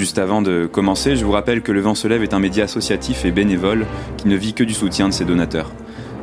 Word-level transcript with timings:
Juste 0.00 0.16
avant 0.16 0.40
de 0.40 0.64
commencer, 0.64 1.14
je 1.14 1.26
vous 1.26 1.32
rappelle 1.32 1.60
que 1.60 1.72
Le 1.72 1.80
Vent 1.82 1.94
se 1.94 2.08
lève 2.08 2.22
est 2.22 2.32
un 2.32 2.38
média 2.38 2.64
associatif 2.64 3.26
et 3.26 3.30
bénévole 3.30 3.84
qui 4.16 4.28
ne 4.28 4.34
vit 4.34 4.54
que 4.54 4.64
du 4.64 4.72
soutien 4.72 5.10
de 5.10 5.12
ses 5.12 5.26
donateurs. 5.26 5.72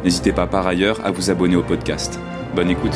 N'hésitez 0.04 0.31
pas 0.31 0.48
par 0.48 0.66
ailleurs 0.66 0.99
à 1.05 1.12
vous 1.12 1.30
abonner 1.30 1.55
au 1.55 1.62
podcast. 1.62 2.20
Bonne 2.55 2.71
écoute. 2.71 2.95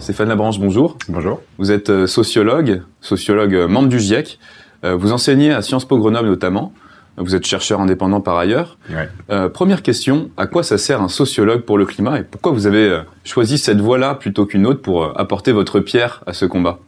Stéphane 0.00 0.28
Labranche, 0.28 0.58
bonjour. 0.58 0.98
Bonjour. 1.08 1.40
Vous 1.58 1.70
êtes 1.70 1.90
euh, 1.90 2.08
sociologue, 2.08 2.82
sociologue 3.00 3.54
euh, 3.54 3.68
membre 3.68 3.88
du 3.88 4.00
GIEC. 4.00 4.40
Euh, 4.82 4.96
vous 4.96 5.12
enseignez 5.12 5.52
à 5.52 5.62
Sciences 5.62 5.84
Po 5.84 5.98
Grenoble 5.98 6.26
notamment. 6.26 6.72
Vous 7.18 7.34
êtes 7.34 7.46
chercheur 7.46 7.80
indépendant 7.80 8.20
par 8.20 8.36
ailleurs. 8.36 8.78
Ouais. 8.90 9.08
Euh, 9.30 9.48
première 9.48 9.82
question, 9.82 10.30
à 10.36 10.46
quoi 10.46 10.62
ça 10.62 10.76
sert 10.76 11.00
un 11.00 11.08
sociologue 11.08 11.62
pour 11.62 11.78
le 11.78 11.86
climat 11.86 12.20
et 12.20 12.22
pourquoi 12.22 12.52
vous 12.52 12.66
avez 12.66 12.88
euh, 12.88 13.00
choisi 13.24 13.58
cette 13.58 13.80
voie-là 13.80 14.14
plutôt 14.14 14.44
qu'une 14.44 14.66
autre 14.66 14.82
pour 14.82 15.04
euh, 15.04 15.12
apporter 15.16 15.52
votre 15.52 15.80
pierre 15.80 16.22
à 16.26 16.32
ce 16.32 16.44
combat? 16.44 16.78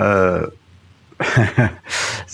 Euh... 0.00 0.46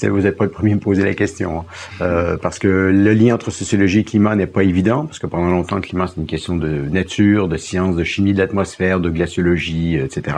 vous 0.03 0.21
n'êtes 0.21 0.37
pas 0.37 0.45
le 0.45 0.51
premier 0.51 0.73
à 0.73 0.75
me 0.75 0.81
poser 0.81 1.05
la 1.05 1.15
question. 1.15 1.61
hein. 1.61 1.65
Euh, 2.01 2.37
parce 2.37 2.59
que 2.59 2.67
le 2.69 3.15
lien 3.15 3.35
entre 3.35 3.51
sociologie 3.53 4.01
et 4.01 4.05
climat 4.05 4.35
n'est 4.35 4.49
pas 4.49 4.65
évident, 4.65 5.07
parce 5.07 5.21
que 5.21 5.29
pendant 5.29 5.49
longtemps, 5.49 5.77
le 5.77 5.83
climat, 5.83 6.09
c'est 6.09 6.17
une 6.21 6.27
question 6.27 6.57
de 6.57 6.69
nature, 6.69 7.47
de 7.47 7.57
sciences, 7.57 7.95
de 7.95 8.03
chimie 8.05 8.33
de 8.33 8.39
l'atmosphère, 8.39 8.99
de 8.99 9.09
glaciologie, 9.09 9.99
euh, 9.99 10.07
etc. 10.07 10.37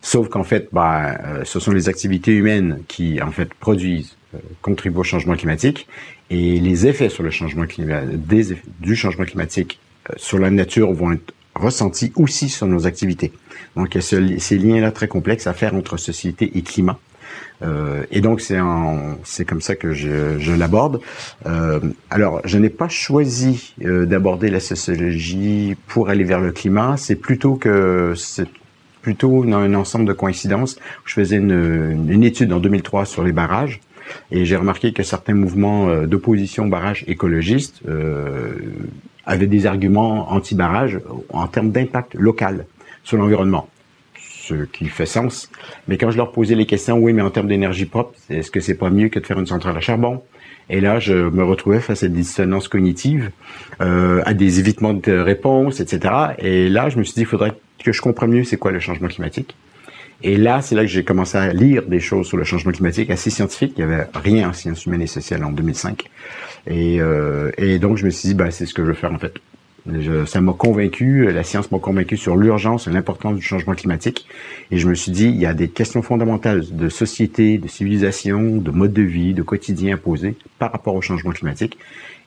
Sauf 0.00 0.28
qu'en 0.28 0.44
fait, 0.44 0.68
ben, 0.72 1.16
ce 1.44 1.60
sont 1.60 1.72
les 1.72 1.88
activités 1.88 2.32
humaines 2.32 2.80
qui, 2.88 3.20
en 3.20 3.30
fait, 3.30 3.52
produisent, 3.54 4.16
euh, 4.34 4.38
contribuent 4.62 4.98
au 4.98 5.04
changement 5.04 5.36
climatique, 5.36 5.86
et 6.30 6.58
les 6.60 6.86
effets 6.86 7.08
sur 7.08 7.22
le 7.22 7.30
changement 7.30 7.66
climatique, 7.66 8.62
du 8.80 8.96
changement 8.96 9.24
climatique 9.24 9.78
euh, 10.10 10.14
sur 10.16 10.38
la 10.38 10.50
nature 10.50 10.92
vont 10.92 11.12
être 11.12 11.32
ressentis 11.54 12.12
aussi 12.16 12.48
sur 12.48 12.66
nos 12.66 12.86
activités. 12.86 13.32
Donc, 13.76 13.94
il 13.94 13.96
y 13.96 13.98
a 13.98 14.02
ce- 14.02 14.38
ces 14.38 14.58
liens-là 14.58 14.90
très 14.92 15.08
complexes 15.08 15.46
à 15.46 15.52
faire 15.54 15.74
entre 15.74 15.96
société 15.96 16.50
et 16.56 16.62
climat. 16.62 16.98
Euh, 17.62 18.04
et 18.10 18.20
donc 18.20 18.42
c'est 18.42 18.58
c'est 19.24 19.46
comme 19.46 19.62
ça 19.62 19.76
que 19.76 19.92
je, 19.94 20.38
je 20.38 20.52
l'aborde. 20.52 21.00
Euh, 21.46 21.80
alors 22.10 22.42
je 22.44 22.58
n'ai 22.58 22.68
pas 22.68 22.88
choisi 22.88 23.72
euh, 23.82 24.04
d'aborder 24.04 24.50
la 24.50 24.60
sociologie 24.60 25.74
pour 25.86 26.10
aller 26.10 26.24
vers 26.24 26.40
le 26.40 26.52
climat. 26.52 26.96
C'est 26.98 27.16
plutôt 27.16 27.54
que 27.54 28.12
c'est 28.14 28.48
plutôt 29.00 29.42
un, 29.44 29.52
un 29.54 29.74
ensemble 29.74 30.04
de 30.04 30.12
coïncidences. 30.12 30.78
Je 31.06 31.14
faisais 31.14 31.36
une, 31.36 32.06
une 32.10 32.24
étude 32.24 32.52
en 32.52 32.58
2003 32.60 33.06
sur 33.06 33.22
les 33.24 33.32
barrages. 33.32 33.80
Et 34.30 34.44
j'ai 34.44 34.56
remarqué 34.56 34.92
que 34.92 35.02
certains 35.02 35.34
mouvements 35.34 35.88
euh, 35.88 36.06
d'opposition 36.06 36.66
barrage 36.66 37.04
écologistes 37.06 37.80
euh, 37.88 38.54
avaient 39.24 39.46
des 39.46 39.66
arguments 39.66 40.32
anti-barrage 40.32 41.00
en 41.30 41.46
termes 41.46 41.70
d'impact 41.70 42.14
local 42.14 42.66
sur 43.04 43.16
l'environnement 43.16 43.68
ce 44.46 44.54
qui 44.64 44.86
fait 44.86 45.06
sens. 45.06 45.50
Mais 45.88 45.98
quand 45.98 46.10
je 46.10 46.16
leur 46.16 46.30
posais 46.30 46.54
les 46.54 46.66
questions, 46.66 46.98
oui, 46.98 47.12
mais 47.12 47.22
en 47.22 47.30
termes 47.30 47.48
d'énergie 47.48 47.86
propre, 47.86 48.14
est-ce 48.30 48.50
que 48.50 48.60
c'est 48.60 48.76
pas 48.76 48.90
mieux 48.90 49.08
que 49.08 49.18
de 49.18 49.26
faire 49.26 49.38
une 49.38 49.46
centrale 49.46 49.76
à 49.76 49.80
charbon? 49.80 50.22
Et 50.68 50.80
là, 50.80 50.98
je 50.98 51.14
me 51.14 51.44
retrouvais 51.44 51.80
face 51.80 52.02
à 52.02 52.08
des 52.08 52.14
dissonances 52.14 52.68
cognitives, 52.68 53.30
euh, 53.80 54.22
à 54.24 54.34
des 54.34 54.58
évitements 54.58 54.94
de 54.94 55.12
réponses, 55.12 55.80
etc. 55.80 56.14
Et 56.38 56.68
là, 56.68 56.88
je 56.88 56.98
me 56.98 57.04
suis 57.04 57.14
dit, 57.14 57.20
il 57.20 57.26
faudrait 57.26 57.54
que 57.82 57.92
je 57.92 58.00
comprenne 58.00 58.30
mieux 58.30 58.44
c'est 58.44 58.56
quoi 58.56 58.72
le 58.72 58.80
changement 58.80 59.08
climatique. 59.08 59.56
Et 60.22 60.36
là, 60.36 60.62
c'est 60.62 60.74
là 60.74 60.82
que 60.82 60.88
j'ai 60.88 61.04
commencé 61.04 61.36
à 61.36 61.52
lire 61.52 61.82
des 61.86 62.00
choses 62.00 62.26
sur 62.26 62.36
le 62.36 62.44
changement 62.44 62.72
climatique 62.72 63.10
assez 63.10 63.30
scientifiques. 63.30 63.74
Il 63.76 63.80
y 63.80 63.84
avait 63.84 64.06
rien 64.14 64.48
en 64.48 64.52
sciences 64.52 64.86
humaines 64.86 65.02
et 65.02 65.06
sociales 65.06 65.44
en 65.44 65.52
2005. 65.52 66.04
Et, 66.68 67.00
euh, 67.00 67.50
et 67.58 67.78
donc, 67.78 67.96
je 67.98 68.04
me 68.04 68.10
suis 68.10 68.28
dit, 68.30 68.34
bah, 68.34 68.50
c'est 68.50 68.66
ce 68.66 68.74
que 68.74 68.82
je 68.82 68.88
veux 68.88 68.94
faire 68.94 69.12
en 69.12 69.18
fait. 69.18 69.34
Je- 69.88 70.24
ça 70.24 70.40
m'a 70.40 70.52
convaincu, 70.52 71.30
la 71.30 71.44
science 71.44 71.70
m'a 71.70 71.78
convaincu 71.78 72.16
sur 72.16 72.36
l'urgence 72.36 72.88
et 72.88 72.90
l'importance 72.90 73.36
du 73.36 73.42
changement 73.42 73.74
climatique. 73.74 74.26
Et 74.72 74.78
je 74.78 74.88
me 74.88 74.94
suis 74.94 75.12
dit, 75.12 75.26
il 75.26 75.36
y 75.36 75.46
a 75.46 75.54
des 75.54 75.68
questions 75.68 76.02
fondamentales 76.02 76.64
de 76.72 76.88
société, 76.88 77.58
de 77.58 77.68
civilisation, 77.68 78.56
de 78.56 78.70
mode 78.72 78.92
de 78.92 79.02
vie, 79.02 79.32
de 79.32 79.42
quotidien 79.42 79.94
à 79.94 79.96
poser 79.96 80.34
par 80.58 80.72
rapport 80.72 80.94
au 80.96 81.02
changement 81.02 81.30
climatique. 81.30 81.78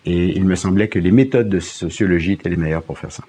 Et 0.06 0.28
il 0.38 0.46
me 0.46 0.56
semblait 0.56 0.88
que 0.88 1.00
les 1.00 1.12
méthodes 1.12 1.50
de 1.50 1.60
sociologie 1.60 2.34
étaient 2.34 2.50
les 2.50 2.56
meilleures 2.56 2.84
pour 2.84 2.98
faire 2.98 3.12
ça. 3.12 3.24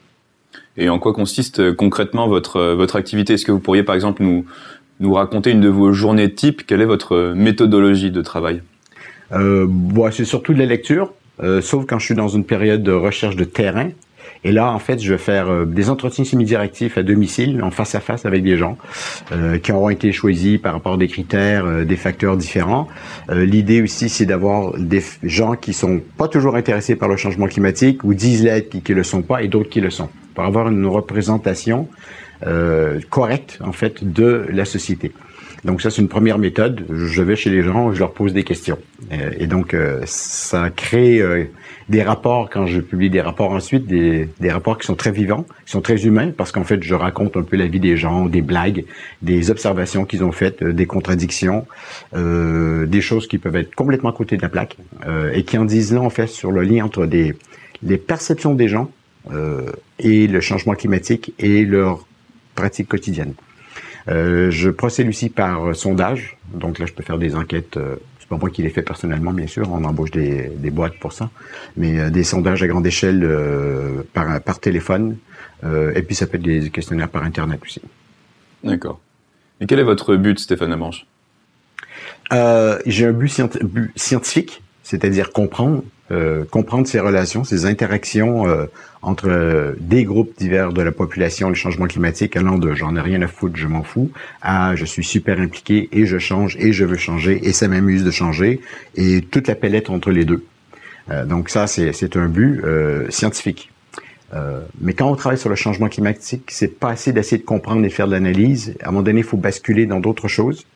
Et 0.77 0.89
en 0.89 0.99
quoi 0.99 1.13
consiste 1.13 1.61
euh, 1.61 1.75
concrètement 1.75 2.29
votre, 2.29 2.57
euh, 2.57 2.75
votre 2.75 2.97
activité? 2.97 3.35
Est-ce 3.35 3.45
que 3.45 3.53
vous 3.53 3.61
pourriez 3.61 3.83
par 3.83 3.95
exemple 3.95 4.23
nous, 4.23 4.45
nous 5.01 5.15
raconter 5.15 5.51
une 5.51 5.61
de 5.61 5.69
vos 5.69 5.93
journées 5.93 6.33
type? 6.33 6.67
Quelle 6.67 6.81
est 6.81 6.87
votre 6.87 7.15
euh, 7.15 7.35
méthodologie 7.35 8.11
de 8.11 8.23
travail? 8.23 8.63
Euh, 9.33 9.67
bon, 9.69 10.11
c'est 10.11 10.25
surtout 10.25 10.55
de 10.55 10.59
la 10.59 10.67
lecture, 10.67 11.13
euh, 11.43 11.61
sauf 11.61 11.87
quand 11.87 11.99
je 11.99 12.07
suis 12.07 12.15
dans 12.15 12.29
une 12.29 12.45
période 12.45 12.83
de 12.83 12.93
recherche 12.93 13.37
de 13.37 13.45
terrain. 13.45 13.91
Et 14.43 14.53
là, 14.53 14.73
en 14.73 14.79
fait, 14.79 14.99
je 15.01 15.13
vais 15.13 15.19
faire 15.19 15.51
euh, 15.51 15.65
des 15.67 15.91
entretiens 15.91 16.25
semi-directifs 16.25 16.97
à 16.97 17.03
domicile, 17.03 17.63
en 17.63 17.71
face 17.71 17.95
à 17.95 18.01
face 18.01 18.25
avec 18.25 18.43
des 18.43 18.57
gens 18.57 18.79
euh, 19.33 19.59
qui 19.59 19.71
auront 19.71 19.91
été 19.91 20.13
choisis 20.13 20.59
par 20.59 20.73
rapport 20.73 20.95
à 20.95 20.97
des 20.97 21.09
critères, 21.09 21.67
euh, 21.67 21.85
des 21.85 21.97
facteurs 21.97 22.39
différents. 22.39 22.89
Euh, 23.31 23.45
L'idée 23.45 23.83
aussi, 23.83 24.09
c'est 24.09 24.25
d'avoir 24.25 24.79
des 24.79 25.03
gens 25.23 25.57
qui 25.57 25.75
sont 25.75 26.01
pas 26.17 26.27
toujours 26.27 26.57
intéressés 26.57 26.97
par 26.97 27.09
le 27.09 27.17
changement 27.17 27.47
climatique 27.49 28.03
ou 28.03 28.15
disent 28.15 28.43
l'être 28.43 28.71
qui, 28.71 28.81
qui 28.81 28.95
le 28.95 29.03
sont 29.03 29.21
pas 29.23 29.43
et 29.43 29.49
d'autres 29.49 29.69
qui 29.69 29.83
le 29.83 29.91
sont, 29.91 30.09
pour 30.35 30.45
avoir 30.45 30.69
une 30.69 30.87
représentation 30.87 31.87
euh, 32.47 32.99
correcte 33.11 33.59
en 33.61 33.73
fait 33.73 34.03
de 34.11 34.47
la 34.51 34.65
société. 34.65 35.13
Donc 35.67 35.83
ça, 35.83 35.91
c'est 35.91 36.01
une 36.01 36.09
première 36.09 36.39
méthode. 36.39 36.87
Je 36.91 37.23
vais 37.23 37.37
chez 37.37 37.51
les 37.51 37.63
gens, 37.63 37.93
je 37.93 37.99
leur 37.99 38.13
pose 38.15 38.33
des 38.33 38.45
questions. 38.45 38.79
Euh, 39.13 39.33
Et 39.39 39.47
donc, 39.47 39.77
ça 40.07 40.71
crée 40.71 41.23
des 41.91 42.05
rapports, 42.05 42.49
quand 42.49 42.67
je 42.67 42.81
publie 42.81 43.11
des 43.11 43.21
rapports 43.21 43.51
ensuite, 43.51 43.85
des, 43.87 44.29
des 44.39 44.51
rapports 44.51 44.79
qui 44.79 44.87
sont 44.87 44.95
très 44.95 45.11
vivants, 45.11 45.45
qui 45.67 45.73
sont 45.73 45.81
très 45.81 46.07
humains, 46.07 46.31
parce 46.31 46.53
qu'en 46.53 46.63
fait, 46.63 46.81
je 46.85 46.95
raconte 46.95 47.37
un 47.37 47.43
peu 47.43 47.57
la 47.57 47.67
vie 47.67 47.81
des 47.81 47.97
gens, 47.97 48.27
des 48.27 48.43
blagues, 48.43 48.85
des 49.23 49.51
observations 49.51 50.05
qu'ils 50.05 50.23
ont 50.23 50.31
faites, 50.31 50.63
euh, 50.63 50.73
des 50.73 50.87
contradictions, 50.87 51.67
euh, 52.15 52.87
des 52.87 53.01
choses 53.01 53.27
qui 53.27 53.39
peuvent 53.39 53.57
être 53.57 53.75
complètement 53.75 54.11
à 54.11 54.13
côté 54.13 54.37
de 54.37 54.43
la 54.43 54.49
plaque, 54.49 54.77
euh, 55.07 55.33
et 55.35 55.43
qui 55.43 55.59
en 55.59 55.65
disent 55.65 55.93
là, 55.93 56.01
en 56.01 56.11
fait, 56.11 56.29
sur 56.29 56.53
le 56.53 56.63
lien 56.63 56.85
entre 56.85 57.07
des, 57.07 57.35
les 57.83 57.99
perceptions 57.99 58.55
des 58.55 58.69
gens 58.69 58.89
euh, 59.33 59.73
et 59.99 60.29
le 60.29 60.41
changement 60.41 60.75
climatique 60.75 61.35
et 61.41 61.65
leurs 61.65 62.07
pratiques 62.55 62.89
quotidiennes. 62.89 63.35
Euh, 64.09 64.51
je 64.53 64.71
procède 64.71 65.09
aussi 65.09 65.29
par 65.29 65.67
euh, 65.71 65.75
sondage. 65.75 66.37
Donc 66.55 66.79
là, 66.79 66.87
je 66.87 66.93
peux 66.93 67.03
faire 67.03 67.19
des 67.19 67.35
enquêtes. 67.35 67.79
Pas 68.31 68.37
moi 68.39 68.49
qui 68.49 68.63
les 68.63 68.71
fais 68.71 68.83
personnellement, 68.83 69.33
bien 69.33 69.49
sûr. 69.49 69.71
On 69.71 69.83
embauche 69.85 70.13
des, 70.13 70.51
des 70.57 70.71
boîtes 70.71 70.99
pour 71.01 71.13
ça. 71.13 71.29
Mais 71.77 71.99
euh, 71.99 72.11
des 72.11 72.23
sondages 72.25 72.63
à 72.63 72.69
grande 72.69 72.87
échelle 72.87 73.23
euh, 73.25 74.03
par, 74.15 74.41
par 74.41 74.61
téléphone. 74.61 75.17
Euh, 75.65 75.93
et 75.97 76.03
puis 76.03 76.15
ça 76.15 76.27
peut 76.29 76.37
être 76.39 76.45
des 76.45 76.71
questionnaires 76.71 77.09
par 77.09 77.25
Internet 77.25 77.61
aussi. 77.63 77.83
D'accord. 78.65 79.01
Et 79.61 79.67
quel 79.67 79.81
est 79.81 79.83
votre 79.85 80.15
but, 80.17 80.39
Stéphane 80.39 80.71
Labranche 80.71 81.05
Euh, 82.33 82.79
J'ai 82.87 83.07
un 83.07 83.13
but 83.13 83.29
scientifique, 83.97 84.63
c'est-à-dire 84.91 85.31
comprendre, 85.31 85.85
euh, 86.11 86.45
comprendre 86.45 86.89
ces 86.89 86.99
relations, 86.99 87.45
ces 87.45 87.65
interactions 87.65 88.49
euh, 88.49 88.67
entre 89.03 89.29
euh, 89.29 89.75
des 89.79 90.03
groupes 90.03 90.33
divers 90.37 90.73
de 90.73 90.83
la 90.83 90.91
population, 90.91 91.49
le 91.49 91.55
changement 91.55 91.87
climatique, 91.87 92.37
allant 92.37 92.59
de 92.59 92.75
j'en 92.75 92.97
ai 92.97 93.01
rien 93.01 93.23
à 93.23 93.29
foutre, 93.29 93.57
je 93.57 93.69
m'en 93.69 93.85
fous, 93.85 94.11
à 94.43 94.75
je 94.75 94.85
suis 94.85 95.05
super 95.05 95.39
impliqué 95.39 95.89
et 95.93 96.07
je 96.07 96.19
change 96.19 96.57
et 96.57 96.73
je 96.73 96.85
veux 96.85 96.97
changer 96.97 97.41
et 97.47 97.53
ça 97.53 97.69
m'amuse 97.69 98.03
de 98.03 98.11
changer 98.11 98.61
et 98.97 99.21
toute 99.21 99.47
la 99.47 99.55
palette 99.55 99.91
entre 99.91 100.11
les 100.11 100.25
deux. 100.25 100.45
Euh, 101.13 101.25
donc 101.25 101.51
ça, 101.51 101.69
c'est 101.69 102.17
un 102.17 102.27
but 102.27 102.61
euh, 102.65 103.09
scientifique. 103.11 103.71
Mais 104.81 104.93
quand 104.95 105.11
on 105.11 105.17
travaille 105.17 105.39
sur 105.39 105.49
le 105.49 105.57
changement 105.57 105.89
climatique, 105.89 106.51
c'est 106.53 106.79
pas 106.79 106.91
assez 106.91 107.13
d'essayer 107.13 107.39
de 107.39 107.45
comprendre 107.45 107.85
et 107.85 107.91
faire 107.91 108.07
de 108.07 108.13
l'analyse. 108.13 108.77
À 108.81 108.89
un 108.89 108.91
moment 108.93 109.03
donné, 109.03 109.21
il 109.21 109.27
faut 109.27 109.37
basculer 109.37 109.87
dans 109.87 109.99
d'autres 109.99 110.29
choses, 110.29 110.67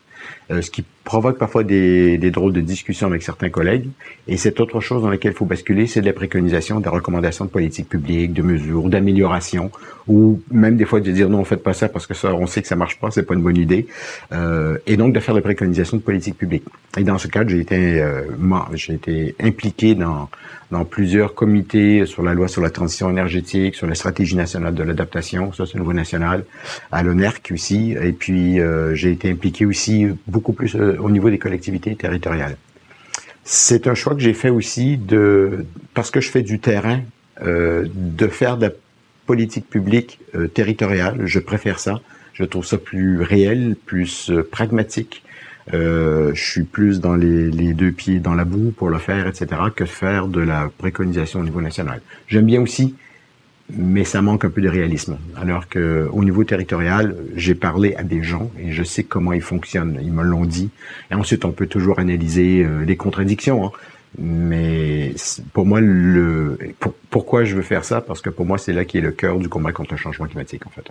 euh, 0.51 0.61
ce 0.61 0.69
qui 0.69 0.83
provoque 1.05 1.37
parfois 1.37 1.63
des, 1.63 2.17
des 2.17 2.31
drôles 2.31 2.51
de 2.51 2.61
discussions 2.61 3.07
avec 3.07 3.21
certains 3.21 3.49
collègues. 3.49 3.87
Et 4.27 4.37
cette 4.37 4.59
autre 4.59 4.81
chose 4.81 5.03
dans 5.03 5.09
laquelle 5.09 5.31
il 5.31 5.37
faut 5.37 5.45
basculer, 5.45 5.85
c'est 5.87 6.01
de 6.01 6.05
la 6.07 6.13
préconisation, 6.13 6.79
des 6.81 6.89
recommandations 6.89 7.45
de 7.45 7.51
politique 7.51 7.87
publique, 7.87 8.33
de 8.33 8.41
mesures, 8.41 8.89
d'amélioration, 8.89 9.71
ou 10.07 10.41
même 10.51 10.75
des 10.75 10.85
fois 10.85 10.99
de 10.99 11.11
dire 11.11 11.29
non, 11.29 11.43
faites 11.45 11.63
pas 11.63 11.73
ça 11.73 11.87
parce 11.87 12.07
que 12.07 12.15
ça, 12.15 12.33
on 12.33 12.47
sait 12.47 12.61
que 12.63 12.67
ça 12.67 12.75
marche 12.75 12.99
pas, 12.99 13.11
c'est 13.11 13.23
pas 13.23 13.35
une 13.35 13.43
bonne 13.43 13.57
idée. 13.57 13.87
Euh, 14.33 14.77
et 14.87 14.97
donc 14.97 15.13
de 15.13 15.19
faire 15.19 15.35
des 15.35 15.41
préconisations 15.41 15.97
de 15.97 16.01
politique 16.01 16.37
publique. 16.37 16.63
Et 16.97 17.03
dans 17.03 17.19
ce 17.19 17.27
cadre, 17.27 17.51
j'ai 17.51 17.59
été, 17.59 18.01
euh, 18.01 18.23
moi, 18.39 18.67
j'ai 18.73 18.93
été 18.93 19.35
impliqué 19.39 19.93
dans 19.93 20.27
dans 20.71 20.85
plusieurs 20.85 21.35
comités 21.35 22.05
sur 22.05 22.23
la 22.23 22.33
loi 22.33 22.47
sur 22.47 22.61
la 22.61 22.69
transition 22.69 23.09
énergétique, 23.09 23.75
sur 23.75 23.87
la 23.87 23.95
stratégie 23.95 24.35
nationale 24.35 24.73
de 24.73 24.83
l'adaptation, 24.83 25.53
ça 25.53 25.65
c'est 25.65 25.75
au 25.75 25.79
niveau 25.79 25.93
national, 25.93 26.45
à 26.91 27.03
l'ONERC 27.03 27.51
aussi. 27.53 27.95
Et 28.01 28.11
puis 28.11 28.59
euh, 28.59 28.95
j'ai 28.95 29.11
été 29.11 29.29
impliqué 29.29 29.65
aussi 29.65 30.07
beaucoup 30.27 30.53
plus 30.53 30.75
euh, 30.75 30.94
au 30.99 31.09
niveau 31.09 31.29
des 31.29 31.37
collectivités 31.37 31.95
territoriales. 31.95 32.57
C'est 33.43 33.87
un 33.87 33.93
choix 33.93 34.15
que 34.15 34.21
j'ai 34.21 34.33
fait 34.33 34.49
aussi 34.49 34.97
de 34.97 35.65
parce 35.93 36.09
que 36.11 36.19
je 36.19 36.29
fais 36.29 36.41
du 36.41 36.59
terrain, 36.59 37.01
euh, 37.41 37.85
de 37.93 38.27
faire 38.27 38.57
de 38.57 38.67
la 38.67 38.71
politique 39.25 39.69
publique 39.69 40.19
euh, 40.35 40.47
territoriale. 40.47 41.21
Je 41.25 41.39
préfère 41.39 41.79
ça. 41.79 42.01
Je 42.33 42.43
trouve 42.43 42.65
ça 42.65 42.77
plus 42.77 43.21
réel, 43.21 43.75
plus 43.85 44.29
euh, 44.29 44.43
pragmatique. 44.43 45.23
Euh, 45.73 46.31
je 46.33 46.43
suis 46.43 46.63
plus 46.63 46.99
dans 46.99 47.15
les, 47.15 47.49
les, 47.49 47.73
deux 47.73 47.91
pieds 47.91 48.19
dans 48.19 48.35
la 48.35 48.45
boue 48.45 48.71
pour 48.71 48.89
le 48.89 48.99
faire, 48.99 49.27
etc., 49.27 49.47
que 49.75 49.85
faire 49.85 50.27
de 50.27 50.41
la 50.41 50.69
préconisation 50.77 51.39
au 51.39 51.43
niveau 51.43 51.61
national. 51.61 52.01
J'aime 52.27 52.45
bien 52.45 52.61
aussi 52.61 52.95
mais 53.69 54.03
ça 54.03 54.21
manque 54.21 54.45
un 54.45 54.49
peu 54.49 54.61
de 54.61 54.69
réalisme. 54.69 55.17
Alors 55.35 55.67
que 55.67 56.07
au 56.11 56.23
niveau 56.23 56.43
territorial, 56.43 57.15
j'ai 57.35 57.55
parlé 57.55 57.95
à 57.95 58.03
des 58.03 58.21
gens 58.21 58.51
et 58.59 58.71
je 58.71 58.83
sais 58.83 59.03
comment 59.03 59.33
ils 59.33 59.41
fonctionnent. 59.41 59.99
Ils 60.01 60.11
me 60.11 60.23
l'ont 60.23 60.45
dit. 60.45 60.69
Et 61.11 61.15
ensuite, 61.15 61.45
on 61.45 61.51
peut 61.51 61.67
toujours 61.67 61.99
analyser 61.99 62.63
euh, 62.63 62.85
les 62.85 62.95
contradictions. 62.95 63.65
Hein. 63.65 63.71
Mais 64.17 65.13
pour 65.51 65.65
moi, 65.65 65.81
le 65.81 66.57
pourquoi 67.09 67.43
je 67.43 67.55
veux 67.55 67.61
faire 67.61 67.83
ça? 67.83 68.01
Parce 68.01 68.21
que 68.21 68.29
pour 68.29 68.45
moi, 68.45 68.57
c'est 68.57 68.71
là 68.71 68.85
qui 68.85 68.99
est 68.99 69.01
le 69.01 69.11
cœur 69.11 69.39
du 69.39 69.49
combat 69.49 69.71
contre 69.73 69.93
le 69.93 69.97
changement 69.97 70.25
climatique, 70.25 70.65
en 70.65 70.69
fait. 70.69 70.85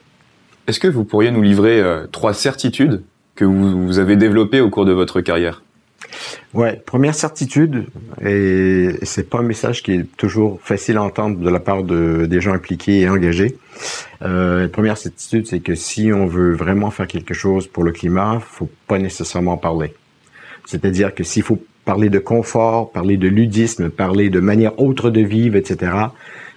Est-ce 0.67 0.81
que 0.81 0.89
vous 0.89 1.05
pourriez 1.05 1.31
nous 1.31 1.43
livrer 1.43 1.81
euh, 1.81 2.07
trois 2.07 2.35
certitudes 2.35 3.03
que 3.35 3.45
vous, 3.45 3.87
vous 3.87 3.99
avez 3.99 4.17
développées 4.17 4.61
au 4.61 4.69
cours 4.69 4.85
de 4.85 4.93
votre 4.93 5.21
carrière? 5.21 5.64
Ouais, 6.53 6.81
première 6.87 7.15
certitude, 7.15 7.87
et 8.25 8.91
c'est 9.03 9.29
pas 9.29 9.39
un 9.39 9.43
message 9.43 9.83
qui 9.83 9.93
est 9.93 10.17
toujours 10.17 10.61
facile 10.63 10.97
à 10.97 11.03
entendre 11.03 11.39
de 11.39 11.51
la 11.51 11.59
part 11.59 11.83
de, 11.83 12.27
des 12.27 12.41
gens 12.41 12.53
impliqués 12.53 13.01
et 13.01 13.09
engagés. 13.09 13.57
Euh, 14.23 14.69
première 14.69 14.97
certitude, 14.97 15.47
c'est 15.47 15.61
que 15.61 15.75
si 15.75 16.13
on 16.13 16.27
veut 16.27 16.55
vraiment 16.55 16.91
faire 16.91 17.09
quelque 17.09 17.35
chose 17.35 17.67
pour 17.67 17.83
le 17.83 17.93
climat, 17.93 18.41
faut 18.41 18.71
pas 18.87 18.99
nécessairement 18.99 19.57
parler. 19.57 19.95
C'est-à-dire 20.67 21.15
que 21.15 21.25
s'il 21.25 21.43
faut 21.43 21.63
parler 21.85 22.09
de 22.09 22.19
confort, 22.19 22.93
parler 22.93 23.17
de 23.17 23.29
ludisme, 23.29 23.91
parler 23.91 24.31
de 24.31 24.41
manière 24.41 24.79
autre 24.81 25.11
de 25.11 25.21
vivre, 25.21 25.57
etc., 25.57 25.93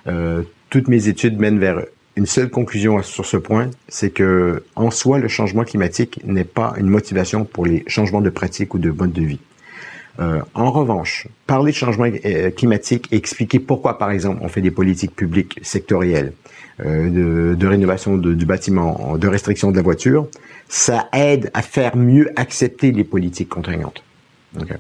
euh, 0.08 0.44
toutes 0.70 0.88
mes 0.88 1.08
études 1.08 1.40
mènent 1.40 1.60
vers 1.60 1.84
une 2.18 2.26
seule 2.26 2.50
conclusion 2.50 3.02
sur 3.04 3.26
ce 3.26 3.38
point, 3.38 3.70
c'est 3.88 4.10
que 4.10 4.64
en 4.76 4.90
soi, 4.90 5.20
le 5.20 5.28
changement 5.28 5.64
climatique 5.64 6.20
n'est 6.26 6.44
pas 6.44 6.74
une 6.78 6.88
motivation 6.88 7.46
pour 7.46 7.66
les 7.66 7.84
changements 7.88 8.22
de 8.22 8.32
pratique 8.32 8.74
ou 8.74 8.80
de 8.80 8.90
mode 8.90 9.14
de 9.14 9.22
vie. 9.22 9.40
Euh, 10.20 10.42
en 10.56 10.72
revanche, 10.72 11.28
parler 11.46 11.72
de 11.72 11.78
changement 11.78 12.08
euh, 12.26 12.50
climatique 12.50 13.08
et 13.12 13.18
expliquer 13.18 13.60
pourquoi, 13.60 14.00
par 14.00 14.10
exemple, 14.10 14.40
on 14.42 14.48
fait 14.48 14.62
des 14.62 14.72
politiques 14.72 15.16
publiques 15.16 15.60
sectorielles 15.62 16.34
euh, 16.84 17.56
de, 17.56 17.68
rénovation 17.68 18.18
du 18.18 18.46
bâtiment, 18.48 19.16
de 19.16 19.28
restriction 19.28 19.70
de 19.70 19.76
la 19.76 19.84
voiture, 19.84 20.28
ça 20.68 21.10
aide 21.14 21.52
à 21.54 21.62
faire 21.62 21.96
mieux 21.96 22.32
accepter 22.36 22.92
les 22.92 23.04
politiques 23.04 23.50
contraignantes. 23.50 24.04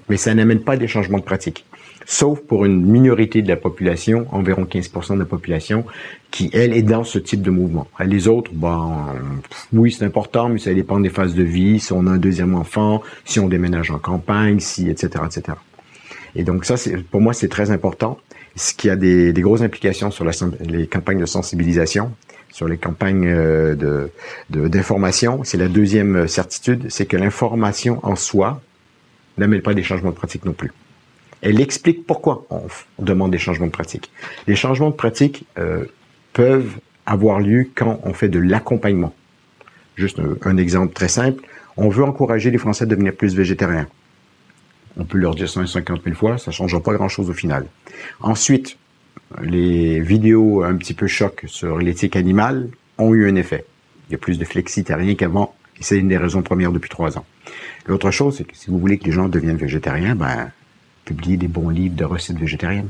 Mais 0.09 0.17
ça 0.17 0.33
n'amène 0.33 0.61
pas 0.61 0.75
des 0.75 0.87
changements 0.87 1.19
de 1.19 1.23
pratique 1.23 1.65
sauf 2.07 2.39
pour 2.39 2.63
une 2.63 2.83
minorité 2.86 3.42
de 3.42 3.50
la 3.50 3.57
population, 3.57 4.25
environ 4.31 4.63
15% 4.63 5.15
de 5.15 5.19
la 5.19 5.25
population, 5.25 5.86
qui, 6.31 6.50
elle, 6.54 6.74
est 6.74 6.81
dans 6.81 7.04
ce 7.04 7.19
type 7.19 7.42
de 7.42 7.51
mouvement. 7.51 7.86
Les 8.04 8.30
autres, 8.30 8.51
bon, 8.54 8.95
oui, 9.74 9.92
c'est 9.92 10.06
important, 10.06 10.48
mais 10.48 10.57
ça 10.57 10.74
dépend 10.74 11.01
des 11.01 11.09
phases 11.09 11.36
de 11.36 11.44
vie, 11.44 11.81
si 11.81 11.92
on 11.92 12.07
a 12.07 12.12
un 12.12 12.18
deuxième 12.18 12.56
enfant, 12.56 13.04
si 13.25 13.42
on 13.42 13.50
déménage 13.50 13.92
en 13.92 14.00
campagne, 14.00 14.62
si, 14.62 14.89
etc., 14.89 15.25
etc. 15.25 15.57
Et 16.36 16.44
donc 16.44 16.63
ça, 16.63 16.75
pour 17.12 17.19
moi, 17.19 17.33
c'est 17.33 17.50
très 17.50 17.71
important. 17.71 18.18
Ce 18.56 18.74
qui 18.74 18.89
a 18.89 18.95
des, 18.95 19.33
des 19.33 19.42
grosses 19.42 19.62
implications 19.62 20.09
sur 20.09 20.24
la, 20.24 20.31
les 20.62 20.88
campagnes 20.88 21.19
de 21.19 21.25
sensibilisation, 21.25 22.13
sur 22.51 22.69
les 22.69 22.77
campagnes 22.77 23.27
euh, 23.27 23.75
de, 24.50 24.68
d'information. 24.69 25.42
C'est 25.44 25.57
la 25.57 25.68
deuxième 25.68 26.27
certitude, 26.30 26.86
c'est 26.89 27.06
que 27.06 27.18
l'information 27.18 28.00
en 28.04 28.15
soi 28.15 28.62
n'amène 29.38 29.62
pas 29.62 29.74
des 29.74 29.83
changements 29.83 30.12
de 30.12 30.15
pratique 30.15 30.45
non 30.45 30.54
plus. 30.54 30.71
Elle 31.41 31.61
explique 31.61 32.05
pourquoi 32.05 32.45
on, 32.49 32.61
demande 32.99 33.31
des 33.31 33.37
changements 33.37 33.67
de 33.67 33.71
pratique. 33.71 34.11
Les 34.47 34.55
changements 34.55 34.89
de 34.89 34.95
pratique 34.95 35.45
euh, 35.57 35.85
peuvent 36.33 36.77
avoir 37.05 37.39
lieu 37.39 37.69
quand 37.75 37.99
on 38.03 38.13
fait 38.13 38.29
de 38.29 38.39
l'accompagnement. 38.39 39.13
Juste 39.95 40.21
un, 40.43 40.57
exemple 40.57 40.93
très 40.93 41.07
simple. 41.07 41.43
On 41.75 41.89
veut 41.89 42.03
encourager 42.03 42.51
les 42.51 42.57
Français 42.57 42.83
à 42.83 42.87
devenir 42.87 43.13
plus 43.13 43.35
végétariens. 43.35 43.87
On 44.97 45.05
peut 45.05 45.17
leur 45.17 45.35
dire 45.35 45.47
150 45.47 46.03
000 46.03 46.15
fois, 46.15 46.37
ça 46.37 46.51
ne 46.51 46.55
changera 46.55 46.81
pas 46.81 46.93
grand-chose 46.93 47.29
au 47.29 47.33
final. 47.33 47.67
Ensuite, 48.19 48.77
les 49.41 49.99
vidéos 49.99 50.63
un 50.63 50.75
petit 50.75 50.93
peu 50.93 51.07
choc 51.07 51.43
sur 51.47 51.77
l'éthique 51.77 52.15
animale 52.15 52.69
ont 52.97 53.13
eu 53.13 53.29
un 53.29 53.35
effet. 53.35 53.65
Il 54.09 54.13
y 54.13 54.15
a 54.15 54.17
plus 54.17 54.39
de 54.39 54.45
flexitariens 54.45 55.15
qu'avant, 55.15 55.55
et 55.79 55.83
c'est 55.83 55.97
une 55.97 56.07
des 56.07 56.17
raisons 56.17 56.41
premières 56.41 56.71
depuis 56.71 56.89
trois 56.89 57.17
ans. 57.17 57.25
L'autre 57.85 58.11
chose, 58.11 58.37
c'est 58.37 58.43
que 58.43 58.55
si 58.55 58.69
vous 58.69 58.79
voulez 58.79 58.97
que 58.97 59.05
les 59.05 59.11
gens 59.11 59.29
deviennent 59.29 59.57
végétariens, 59.57 60.15
ben, 60.15 60.51
publier 61.07 61.38
des 61.38 61.48
bons 61.48 61.69
livres 61.69 61.95
de 61.95 62.04
recettes 62.04 62.38
végétariennes, 62.38 62.89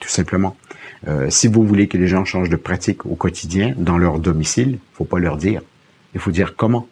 tout 0.00 0.08
simplement. 0.08 0.56
Euh, 1.06 1.30
si 1.30 1.46
vous 1.46 1.62
voulez 1.64 1.86
que 1.86 1.96
les 1.96 2.08
gens 2.08 2.24
changent 2.24 2.50
de 2.50 2.56
pratique 2.56 3.06
au 3.06 3.14
quotidien 3.14 3.74
dans 3.78 3.96
leur 3.96 4.18
domicile, 4.18 4.78
faut 4.92 5.04
pas 5.04 5.20
leur 5.20 5.36
dire. 5.36 5.62
Il 6.14 6.20
faut 6.20 6.32
dire 6.32 6.56
comment. 6.56 6.88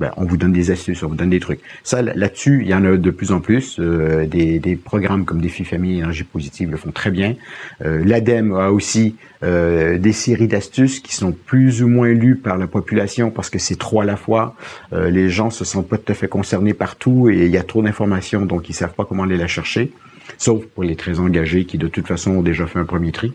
Ben, 0.00 0.10
on 0.16 0.24
vous 0.24 0.36
donne 0.36 0.52
des 0.52 0.70
astuces, 0.70 1.02
on 1.04 1.08
vous 1.08 1.14
donne 1.14 1.30
des 1.30 1.40
trucs. 1.40 1.60
Ça, 1.84 2.02
là-dessus, 2.02 2.62
il 2.62 2.68
y 2.68 2.74
en 2.74 2.84
a 2.84 2.96
de 2.96 3.10
plus 3.10 3.30
en 3.30 3.40
plus. 3.40 3.76
Euh, 3.78 4.26
des, 4.26 4.58
des, 4.58 4.74
programmes 4.74 5.24
comme 5.24 5.40
Défi 5.40 5.64
Famille 5.64 5.98
Énergie 5.98 6.24
Positive 6.24 6.70
le 6.70 6.76
font 6.76 6.90
très 6.90 7.10
bien. 7.10 7.36
Euh, 7.84 8.02
L'ADEME 8.04 8.54
a 8.54 8.70
aussi 8.70 9.14
euh, 9.44 9.98
des 9.98 10.12
séries 10.12 10.48
d'astuces 10.48 11.00
qui 11.00 11.14
sont 11.14 11.32
plus 11.32 11.82
ou 11.82 11.88
moins 11.88 12.08
lues 12.08 12.36
par 12.36 12.56
la 12.56 12.66
population 12.66 13.30
parce 13.30 13.50
que 13.50 13.58
c'est 13.58 13.78
trop 13.78 14.00
à 14.00 14.04
la 14.04 14.16
fois. 14.16 14.56
Euh, 14.92 15.10
les 15.10 15.28
gens 15.28 15.50
se 15.50 15.64
sentent 15.64 15.88
pas 15.88 15.98
tout 15.98 16.10
à 16.10 16.14
fait 16.14 16.28
concernés 16.28 16.72
partout 16.72 17.28
et 17.28 17.44
il 17.44 17.50
y 17.50 17.58
a 17.58 17.62
trop 17.62 17.82
d'informations, 17.82 18.46
donc 18.46 18.68
ils 18.68 18.72
savent 18.72 18.94
pas 18.94 19.04
comment 19.04 19.24
aller 19.24 19.36
la 19.36 19.46
chercher. 19.46 19.92
Sauf 20.38 20.64
pour 20.66 20.82
les 20.82 20.96
très 20.96 21.20
engagés 21.20 21.66
qui, 21.66 21.76
de 21.76 21.88
toute 21.88 22.06
façon, 22.06 22.32
ont 22.32 22.42
déjà 22.42 22.66
fait 22.66 22.78
un 22.78 22.84
premier 22.84 23.12
tri. 23.12 23.32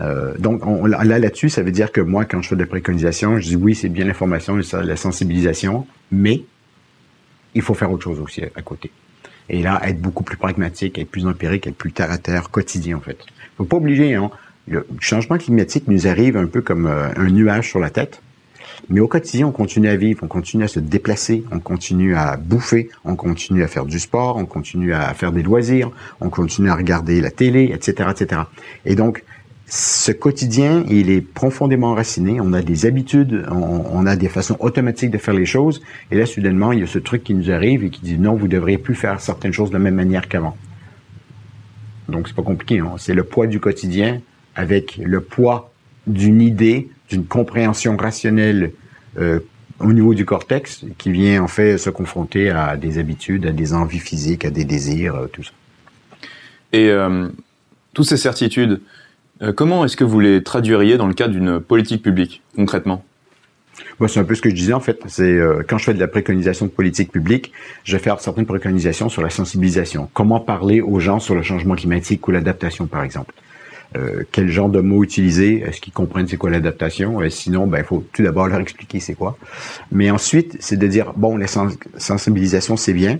Euh, 0.00 0.34
donc 0.38 0.66
on, 0.66 0.86
là 0.86 1.04
là-dessus, 1.04 1.48
ça 1.48 1.62
veut 1.62 1.70
dire 1.70 1.92
que 1.92 2.00
moi, 2.00 2.24
quand 2.24 2.42
je 2.42 2.48
fais 2.48 2.56
des 2.56 2.66
préconisations, 2.66 3.38
je 3.38 3.48
dis 3.48 3.56
oui, 3.56 3.74
c'est 3.74 3.88
bien 3.88 4.04
l'information, 4.04 4.58
la 4.72 4.96
sensibilisation, 4.96 5.86
mais 6.10 6.42
il 7.54 7.62
faut 7.62 7.74
faire 7.74 7.90
autre 7.90 8.04
chose 8.04 8.20
aussi 8.20 8.42
à, 8.42 8.62
côté. 8.62 8.90
Et 9.48 9.62
là, 9.62 9.80
être 9.84 10.00
beaucoup 10.00 10.22
plus 10.22 10.36
pragmatique, 10.36 10.98
être 10.98 11.10
plus 11.10 11.26
empirique, 11.26 11.66
être 11.66 11.76
plus 11.76 11.92
terre 11.92 12.10
à 12.10 12.18
terre, 12.18 12.50
quotidien 12.50 12.96
en 12.96 13.00
fait. 13.00 13.18
Faut 13.56 13.64
pas 13.64 13.76
obliger. 13.76 14.14
Hein, 14.14 14.30
le 14.68 14.86
changement 15.00 15.36
climatique 15.36 15.84
nous 15.88 16.06
arrive 16.06 16.36
un 16.36 16.46
peu 16.46 16.60
comme 16.60 16.86
euh, 16.86 17.12
un 17.16 17.30
nuage 17.30 17.68
sur 17.68 17.80
la 17.80 17.90
tête. 17.90 18.22
Mais 18.88 19.00
au 19.00 19.08
quotidien, 19.08 19.46
on 19.46 19.52
continue 19.52 19.88
à 19.88 19.96
vivre, 19.96 20.20
on 20.22 20.28
continue 20.28 20.64
à 20.64 20.68
se 20.68 20.80
déplacer, 20.80 21.44
on 21.50 21.60
continue 21.60 22.16
à 22.16 22.36
bouffer, 22.36 22.88
on 23.04 23.14
continue 23.14 23.62
à 23.62 23.68
faire 23.68 23.84
du 23.84 23.98
sport, 23.98 24.36
on 24.36 24.46
continue 24.46 24.94
à 24.94 25.12
faire 25.14 25.32
des 25.32 25.42
loisirs, 25.42 25.90
on 26.20 26.30
continue 26.30 26.70
à 26.70 26.74
regarder 26.74 27.20
la 27.20 27.30
télé, 27.30 27.70
etc., 27.74 28.10
etc. 28.10 28.42
Et 28.86 28.94
donc, 28.94 29.24
ce 29.72 30.10
quotidien, 30.10 30.84
il 30.88 31.10
est 31.10 31.20
profondément 31.20 31.92
enraciné. 31.92 32.40
On 32.40 32.52
a 32.52 32.60
des 32.60 32.86
habitudes, 32.86 33.46
on, 33.52 34.04
a 34.04 34.16
des 34.16 34.28
façons 34.28 34.56
automatiques 34.58 35.12
de 35.12 35.18
faire 35.18 35.32
les 35.32 35.46
choses. 35.46 35.80
Et 36.10 36.16
là, 36.16 36.26
soudainement, 36.26 36.72
il 36.72 36.80
y 36.80 36.82
a 36.82 36.88
ce 36.88 36.98
truc 36.98 37.22
qui 37.22 37.34
nous 37.34 37.52
arrive 37.52 37.84
et 37.84 37.90
qui 37.90 38.00
dit 38.00 38.18
non, 38.18 38.34
vous 38.34 38.48
devriez 38.48 38.78
plus 38.78 38.96
faire 38.96 39.20
certaines 39.20 39.52
choses 39.52 39.68
de 39.68 39.74
la 39.74 39.78
même 39.78 39.94
manière 39.94 40.28
qu'avant. 40.28 40.56
Donc, 42.08 42.26
c'est 42.26 42.34
pas 42.34 42.42
compliqué. 42.42 42.80
Hein. 42.80 42.94
C'est 42.98 43.14
le 43.14 43.22
poids 43.22 43.46
du 43.46 43.60
quotidien 43.60 44.20
avec 44.56 44.96
le 44.96 45.20
poids 45.20 45.70
d'une 46.08 46.42
idée, 46.42 46.88
d'une 47.08 47.24
compréhension 47.24 47.96
rationnelle 47.96 48.72
euh, 49.18 49.38
au 49.78 49.92
niveau 49.92 50.14
du 50.14 50.24
cortex 50.24 50.84
qui 50.98 51.12
vient 51.12 51.44
en 51.44 51.48
fait 51.48 51.78
se 51.78 51.90
confronter 51.90 52.50
à 52.50 52.76
des 52.76 52.98
habitudes, 52.98 53.46
à 53.46 53.52
des 53.52 53.72
envies 53.72 54.00
physiques, 54.00 54.44
à 54.44 54.50
des 54.50 54.64
désirs, 54.64 55.14
euh, 55.14 55.26
tout 55.28 55.44
ça. 55.44 55.52
Et 56.72 56.88
euh, 56.88 57.28
toutes 57.94 58.06
ces 58.06 58.16
certitudes, 58.16 58.80
comment 59.56 59.84
est-ce 59.84 59.96
que 59.96 60.04
vous 60.04 60.20
les 60.20 60.42
traduiriez 60.42 60.96
dans 60.96 61.06
le 61.06 61.14
cadre 61.14 61.32
d'une 61.32 61.60
politique 61.60 62.02
publique, 62.02 62.42
concrètement? 62.56 63.04
Moi, 63.98 64.08
c'est 64.08 64.20
un 64.20 64.24
peu 64.24 64.34
ce 64.34 64.42
que 64.42 64.50
je 64.50 64.54
disais 64.54 64.72
en 64.72 64.80
fait. 64.80 65.00
C'est 65.06 65.22
euh, 65.22 65.62
quand 65.66 65.78
je 65.78 65.84
fais 65.84 65.94
de 65.94 66.00
la 66.00 66.08
préconisation 66.08 66.66
de 66.66 66.70
politique 66.70 67.12
publique, 67.12 67.52
je 67.84 67.96
vais 67.96 68.02
faire 68.02 68.20
certaines 68.20 68.46
préconisations 68.46 69.08
sur 69.08 69.22
la 69.22 69.30
sensibilisation. 69.30 70.08
Comment 70.14 70.40
parler 70.40 70.80
aux 70.80 71.00
gens 71.00 71.18
sur 71.18 71.34
le 71.34 71.42
changement 71.42 71.74
climatique 71.74 72.26
ou 72.26 72.30
l'adaptation, 72.30 72.86
par 72.86 73.02
exemple? 73.02 73.34
Euh, 73.96 74.22
quel 74.32 74.48
genre 74.48 74.68
de 74.68 74.80
mots 74.80 75.02
utiliser? 75.02 75.60
Est-ce 75.60 75.80
qu'ils 75.80 75.92
comprennent 75.92 76.28
c'est 76.28 76.36
quoi 76.36 76.50
l'adaptation? 76.50 77.20
Sinon, 77.28 77.66
ben 77.66 77.78
il 77.78 77.84
faut 77.84 78.04
tout 78.12 78.22
d'abord 78.22 78.46
leur 78.48 78.60
expliquer 78.60 79.00
c'est 79.00 79.14
quoi. 79.14 79.36
Mais 79.90 80.10
ensuite, 80.10 80.56
c'est 80.60 80.76
de 80.76 80.86
dire 80.86 81.12
bon, 81.16 81.36
la 81.36 81.46
sensibilisation 81.98 82.76
c'est 82.76 82.94
bien, 82.94 83.18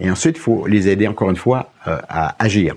et 0.00 0.10
ensuite 0.10 0.36
il 0.36 0.40
faut 0.40 0.66
les 0.66 0.88
aider 0.88 1.08
encore 1.08 1.30
une 1.30 1.36
fois 1.36 1.72
à 1.84 2.36
agir. 2.42 2.76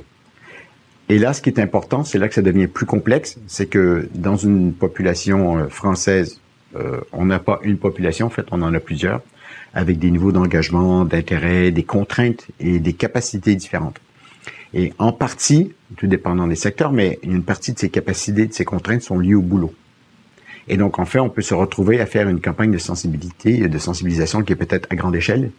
Et 1.07 1.19
là, 1.19 1.33
ce 1.33 1.41
qui 1.41 1.49
est 1.49 1.59
important, 1.59 2.03
c'est 2.03 2.17
là 2.17 2.27
que 2.27 2.33
ça 2.33 2.41
devient 2.41 2.67
plus 2.67 2.87
complexe, 2.87 3.37
c'est 3.47 3.67
que 3.67 4.09
dans 4.15 4.37
une 4.37 4.73
population 4.73 5.57
euh, 5.57 5.67
française, 5.67 6.39
euh, 6.75 6.99
on 7.13 7.25
n'a 7.25 7.39
pas 7.39 7.59
une 7.63 7.77
population, 7.77 8.27
en 8.27 8.31
fait, 8.31 8.47
on 8.51 8.61
en 8.63 8.73
a 8.73 8.79
plusieurs, 8.79 9.21
avec 9.73 9.99
des 9.99 10.09
niveaux 10.09 10.31
d'engagement, 10.31 11.05
d'intérêt, 11.05 11.71
des 11.71 11.83
contraintes 11.83 12.47
et 12.59 12.79
des 12.79 12.93
capacités 12.93 13.55
différentes. 13.55 13.99
Et 14.73 14.93
en 14.97 15.13
partie, 15.13 15.73
tout 15.95 16.07
dépendant 16.07 16.47
des 16.47 16.55
secteurs, 16.55 16.91
mais 16.91 17.19
une 17.23 17.43
partie 17.43 17.71
de 17.71 17.79
ces 17.79 17.89
capacités, 17.89 18.47
de 18.47 18.53
ces 18.53 18.65
contraintes 18.65 19.01
sont 19.01 19.19
liées 19.19 19.35
au 19.35 19.41
boulot. 19.41 19.73
Et 20.67 20.77
donc, 20.77 20.97
en 20.97 21.05
fait, 21.05 21.19
on 21.19 21.29
peut 21.29 21.43
se 21.43 21.53
retrouver 21.53 22.01
à 22.01 22.07
faire 22.07 22.27
une 22.27 22.41
campagne 22.41 22.71
de 22.71 22.79
sensibilité, 22.79 23.67
de 23.67 23.77
sensibilisation 23.77 24.41
qui 24.41 24.53
est 24.53 24.55
peut-être 24.55 24.87
à 24.89 24.95
grande 24.95 25.15
échelle, 25.15 25.51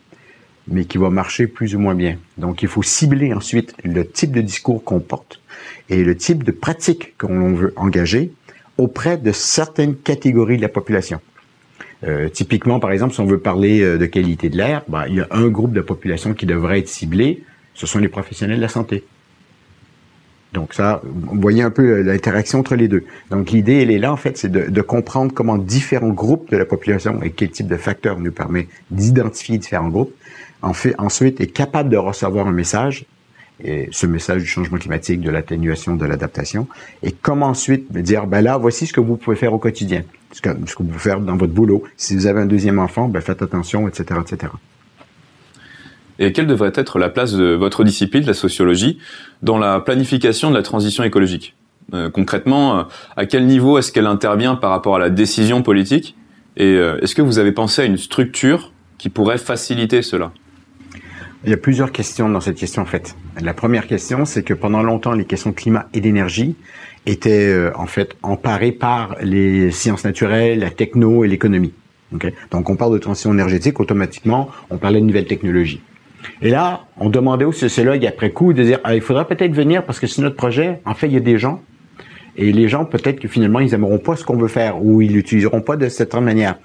mais 0.69 0.85
qui 0.85 0.99
va 0.99 1.11
marcher 1.11 1.47
plus 1.47 1.75
ou 1.75 1.79
moins 1.79 1.95
bien. 1.95 2.17
Donc, 2.39 2.63
il 2.63 2.69
faut 2.69 2.83
cibler 2.83 3.33
ensuite 3.33 3.75
le 3.85 4.07
type 4.07 4.33
de 4.33 4.41
discours 4.41 4.83
qu'on 4.83 5.01
porte 5.01 5.41
et 5.89 6.03
le 6.03 6.17
type 6.17 6.43
de 6.43 6.51
pratique 6.51 7.17
qu'on 7.19 7.53
veut 7.55 7.73
engager 7.77 8.33
auprès 8.79 9.17
de 9.17 9.33
certaines 9.33 9.97
catégories 9.97 10.57
de 10.57 10.63
la 10.63 10.69
population. 10.69 11.21
Euh, 12.05 12.29
typiquement, 12.29 12.79
par 12.79 12.93
exemple, 12.93 13.15
si 13.15 13.21
on 13.21 13.27
veut 13.27 13.39
parler 13.39 13.81
euh, 13.81 13.97
de 13.97 14.07
qualité 14.07 14.51
de 14.51 14.57
l'air, 14.57 14.83
ben, 14.89 15.07
il 15.09 15.15
y 15.17 15.21
a 15.21 15.29
un 15.31 15.49
groupe 15.49 15.73
de 15.73 15.81
population 15.81 16.35
qui 16.35 16.45
devrait 16.45 16.81
être 16.81 16.89
ciblé, 16.89 17.43
ce 17.75 17.87
sont 17.87 17.99
les 17.99 18.09
professionnels 18.09 18.59
de 18.59 18.63
la 18.63 18.69
santé. 18.69 19.05
Donc 20.53 20.75
ça, 20.75 21.03
vous 21.05 21.41
voyez 21.41 21.63
un 21.63 21.71
peu 21.71 21.83
euh, 21.83 22.03
l'interaction 22.03 22.61
entre 22.61 22.77
les 22.77 22.89
deux. 22.89 23.05
Donc 23.31 23.51
l'idée, 23.51 23.83
elle 23.83 23.91
est 23.91 23.99
là, 23.99 24.13
en 24.13 24.17
fait, 24.17 24.37
c'est 24.37 24.51
de, 24.51 24.71
de, 24.71 24.81
comprendre 24.83 25.33
comment 25.33 25.59
différents 25.59 26.11
groupes 26.11 26.51
de 26.51 26.57
la 26.57 26.65
population 26.67 27.23
et 27.23 27.31
quel 27.31 27.51
type 27.51 27.67
de 27.67 27.77
facteurs 27.77 28.19
nous 28.19 28.33
permet 28.33 28.69
d'identifier 28.91 29.59
différents 29.59 29.89
groupes, 29.89 30.15
en 30.63 30.73
fait, 30.73 30.95
ensuite 30.99 31.41
est 31.41 31.47
capable 31.47 31.91
de 31.91 31.97
recevoir 31.97 32.47
un 32.47 32.53
message 32.53 33.07
et 33.63 33.89
ce 33.91 34.07
message 34.07 34.43
du 34.43 34.47
changement 34.47 34.79
climatique, 34.79 35.21
de 35.21 35.31
l'atténuation, 35.31 35.97
de 35.97 36.05
l'adaptation, 36.05 36.69
et 37.03 37.13
comment 37.13 37.47
ensuite 37.47 37.91
dire, 37.91 38.27
ben 38.27 38.43
là, 38.43 38.59
voici 38.59 38.87
ce 38.87 38.93
que 38.93 39.01
vous 39.01 39.17
pouvez 39.17 39.37
faire 39.37 39.55
au 39.55 39.59
quotidien, 39.59 40.03
ce 40.33 40.43
que, 40.43 40.51
vous 40.51 40.85
pouvez 40.85 40.99
faire 40.99 41.21
dans 41.21 41.37
votre 41.37 41.55
boulot. 41.55 41.85
Si 41.97 42.15
vous 42.15 42.27
avez 42.27 42.41
un 42.41 42.47
deuxième 42.47 42.79
enfant, 42.79 43.09
ben 43.09 43.23
faites 43.23 43.43
attention, 43.43 43.89
etc., 43.89 44.21
etc. 44.21 44.53
Et 46.19 46.33
quelle 46.33 46.47
devrait 46.47 46.73
être 46.75 46.99
la 46.99 47.09
place 47.09 47.33
de 47.33 47.55
votre 47.55 47.85
discipline, 47.85 48.25
la 48.25 48.35
sociologie, 48.35 48.99
dans 49.43 49.59
la 49.59 49.81
planification 49.81 50.51
de 50.51 50.57
la 50.57 50.63
transition 50.63 51.05
écologique? 51.05 51.55
Euh, 51.95 52.11
Concrètement, 52.11 52.79
euh, 52.79 52.83
à 53.17 53.27
quel 53.27 53.47
niveau 53.47 53.79
est-ce 53.79 53.93
qu'elle 53.93 54.07
intervient 54.07 54.55
par 54.55 54.71
rapport 54.71 54.97
à 54.97 54.99
la 54.99 55.11
décision 55.11 55.63
politique? 55.63 56.17
Et 56.57 56.75
euh, 56.75 56.99
est-ce 57.03 57.15
que 57.15 57.23
vous 57.23 57.39
avez 57.39 57.53
pensé 57.53 57.83
à 57.83 57.85
une 57.85 57.99
structure 57.99 58.73
qui 58.99 59.11
pourrait 59.11 59.39
faciliter 59.39 60.01
cela? 60.03 60.33
Il 61.47 61.51
y 61.51 61.55
a 61.55 61.59
plusieurs 61.59 61.93
questions 61.93 62.29
dans 62.29 62.41
cette 62.41 62.57
question 62.57 62.83
en 62.83 62.87
fait. 62.87 63.17
La 63.41 63.55
première 63.55 63.87
question, 63.87 64.25
c'est 64.25 64.43
que 64.43 64.53
pendant 64.53 64.83
longtemps, 64.83 65.13
les 65.13 65.25
questions 65.25 65.51
de 65.51 65.55
climat 65.55 65.89
et 65.95 66.01
d'énergie 66.01 66.57
étaient 67.07 67.49
euh, 67.49 67.71
en 67.77 67.87
fait 67.87 68.17
emparées 68.25 68.73
par 68.73 69.17
les 69.23 69.71
sciences 69.71 70.05
naturelles, 70.05 70.59
la 70.59 70.71
techno 70.71 71.25
et 71.25 71.29
l'économie. 71.29 71.73
Donc 72.51 72.69
on 72.69 72.77
parle 72.77 72.95
de 72.95 72.99
transition 72.99 73.33
énergétique, 73.33 73.79
automatiquement, 73.79 74.49
on 74.71 74.77
parlait 74.77 75.01
de 75.01 75.07
nouvelles 75.07 75.27
technologies. 75.27 75.81
Et 76.43 76.51
là, 76.51 76.87
on 76.99 77.11
demandait 77.11 77.45
aux 77.45 77.53
sociologues 77.53 78.05
après 78.07 78.31
coup 78.31 78.53
de 78.53 78.65
dire, 78.65 78.81
ah, 78.83 78.97
il 78.97 79.01
faudrait 79.01 79.27
peut-être 79.27 79.53
venir 79.53 79.85
parce 79.85 80.01
que 80.01 80.09
c'est 80.09 80.23
notre 80.23 80.37
projet. 80.37 80.81
En 80.85 80.95
fait, 80.95 81.07
il 81.07 81.13
y 81.13 81.17
a 81.17 81.21
des 81.21 81.39
gens 81.39 81.63
et 82.37 82.53
les 82.53 82.69
gens, 82.69 82.85
peut-être 82.85 83.21
que 83.21 83.29
finalement, 83.29 83.61
ils 83.61 83.73
aimeront 83.73 83.99
pas 83.99 84.17
ce 84.17 84.25
qu'on 84.25 84.37
veut 84.37 84.49
faire 84.49 84.83
ou 84.85 85.01
ils 85.01 85.13
l'utiliseront 85.13 85.63
pas 85.63 85.77
de 85.77 85.89
cette 85.89 86.15
manière. 86.15 86.59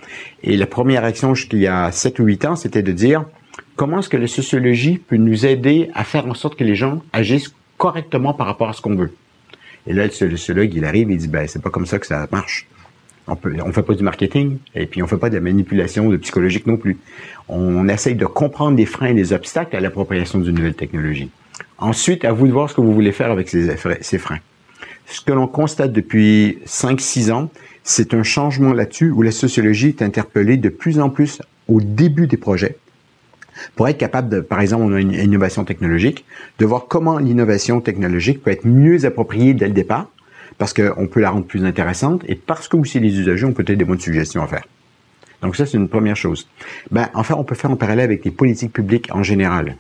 Et 0.44 0.58
la 0.58 0.66
première 0.66 1.06
action, 1.06 1.34
il 1.34 1.60
y 1.60 1.68
a 1.68 1.92
7 1.92 2.20
ou 2.20 2.26
8 2.26 2.46
ans, 2.46 2.56
c'était 2.56 2.82
de 2.82 2.92
dire, 2.92 3.26
comment 3.76 4.00
est-ce 4.00 4.10
que 4.10 4.18
la 4.18 4.28
sociologie 4.28 4.98
peut 4.98 5.18
nous 5.18 5.46
aider 5.46 5.90
à 5.94 6.04
faire 6.04 6.26
en 6.28 6.34
sorte 6.34 6.56
que 6.56 6.64
les 6.64 6.76
gens 6.76 7.02
agissent 7.14 7.54
correctement 7.78 8.34
par 8.34 8.48
rapport 8.48 8.70
à 8.70 8.74
ce 8.74 8.82
qu'on 8.82 8.96
veut? 8.96 9.12
Et 9.88 9.94
là, 9.94 10.06
le 10.06 10.12
sociologue, 10.12 10.74
il 10.74 10.86
arrive, 10.86 11.10
il 11.10 11.18
dit, 11.18 11.28
ben, 11.28 11.48
c'est 11.48 11.62
pas 11.62 11.70
comme 11.70 11.86
ça 11.86 12.00
que 12.00 12.06
ça 12.06 12.28
marche. 12.32 12.68
On 13.28 13.38
on 13.66 13.72
fait 13.72 13.84
pas 13.84 13.94
du 13.94 14.04
marketing, 14.04 14.58
et 14.76 14.86
puis 14.86 15.02
on 15.02 15.08
fait 15.08 15.18
pas 15.18 15.30
de 15.30 15.36
la 15.36 15.42
manipulation 15.42 16.16
psychologique 16.18 16.68
non 16.68 16.78
plus. 16.78 16.98
On 17.48 17.88
essaye 17.88 18.16
de 18.16 18.26
comprendre 18.26 18.78
les 18.78 18.86
freins 18.86 19.08
et 19.08 19.14
les 19.14 19.34
obstacles 19.34 19.76
à 19.76 19.80
l'appropriation 19.80 20.40
d'une 20.40 20.56
nouvelle 20.56 20.74
technologie. 20.74 21.30
Ensuite, 21.78 22.26
à 22.26 22.32
vous 22.32 22.48
de 22.48 22.52
voir 22.52 22.70
ce 22.70 22.76
que 22.76 22.82
vous 22.82 22.94
voulez 22.94 23.12
faire 23.12 23.32
avec 23.32 23.50
ces, 23.50 23.76
ces 24.02 24.18
freins. 24.18 24.40
Ce 25.06 25.22
que 25.22 25.32
l'on 25.32 25.48
constate 25.48 25.92
depuis 25.92 26.60
5-6 26.66 27.32
ans, 27.32 27.50
c'est 27.84 28.14
un 28.14 28.24
changement 28.24 28.74
là-dessus 28.74 29.12
où 29.12 29.22
la 29.22 29.32
sociologie 29.32 29.90
est 29.90 30.02
interpellée 30.02 30.58
de 30.58 30.70
plus 30.70 31.00
en 31.00 31.10
plus 31.10 31.42
au 31.68 31.82
début 31.82 32.28
des 32.28 32.38
projets 32.38 32.78
pour 33.76 33.88
être 33.88 33.98
capable 33.98 34.30
de, 34.30 34.40
par 34.40 34.62
exemple, 34.62 34.84
on 34.84 34.94
a 34.94 35.00
une 35.00 35.14
innovation 35.14 35.64
technologique, 35.64 36.26
de 36.60 36.66
voir 36.66 36.86
comment 36.88 37.18
l'innovation 37.18 37.82
technologique 37.82 38.44
peut 38.44 38.52
être 38.52 38.66
mieux 38.66 39.06
appropriée 39.06 39.54
dès 39.54 39.68
le 39.68 39.74
départ, 39.74 40.08
parce 40.58 40.74
qu'on 40.74 41.08
peut 41.08 41.20
la 41.20 41.32
rendre 41.32 41.46
plus 41.46 41.66
intéressante, 41.66 42.24
et 42.28 42.36
parce 42.36 42.68
que 42.68 42.78
aussi 42.78 43.00
les 43.00 43.20
usagers 43.20 43.46
ont 43.46 43.54
peut-être 43.54 43.78
des 43.78 43.86
bonnes 43.86 44.00
suggestions 44.00 44.44
à 44.44 44.48
faire. 44.48 44.66
Donc 45.42 45.56
ça, 45.56 45.66
c'est 45.66 45.78
une 45.78 45.90
première 45.90 46.16
chose. 46.16 46.48
Ben, 46.92 47.10
enfin, 47.14 47.36
on 47.38 47.44
peut 47.44 47.56
faire 47.56 47.72
un 47.72 47.76
parallèle 47.76 48.06
avec 48.06 48.24
les 48.26 48.32
politiques 48.32 48.74
publiques 48.74 49.10
en 49.12 49.24
général. 49.24 49.76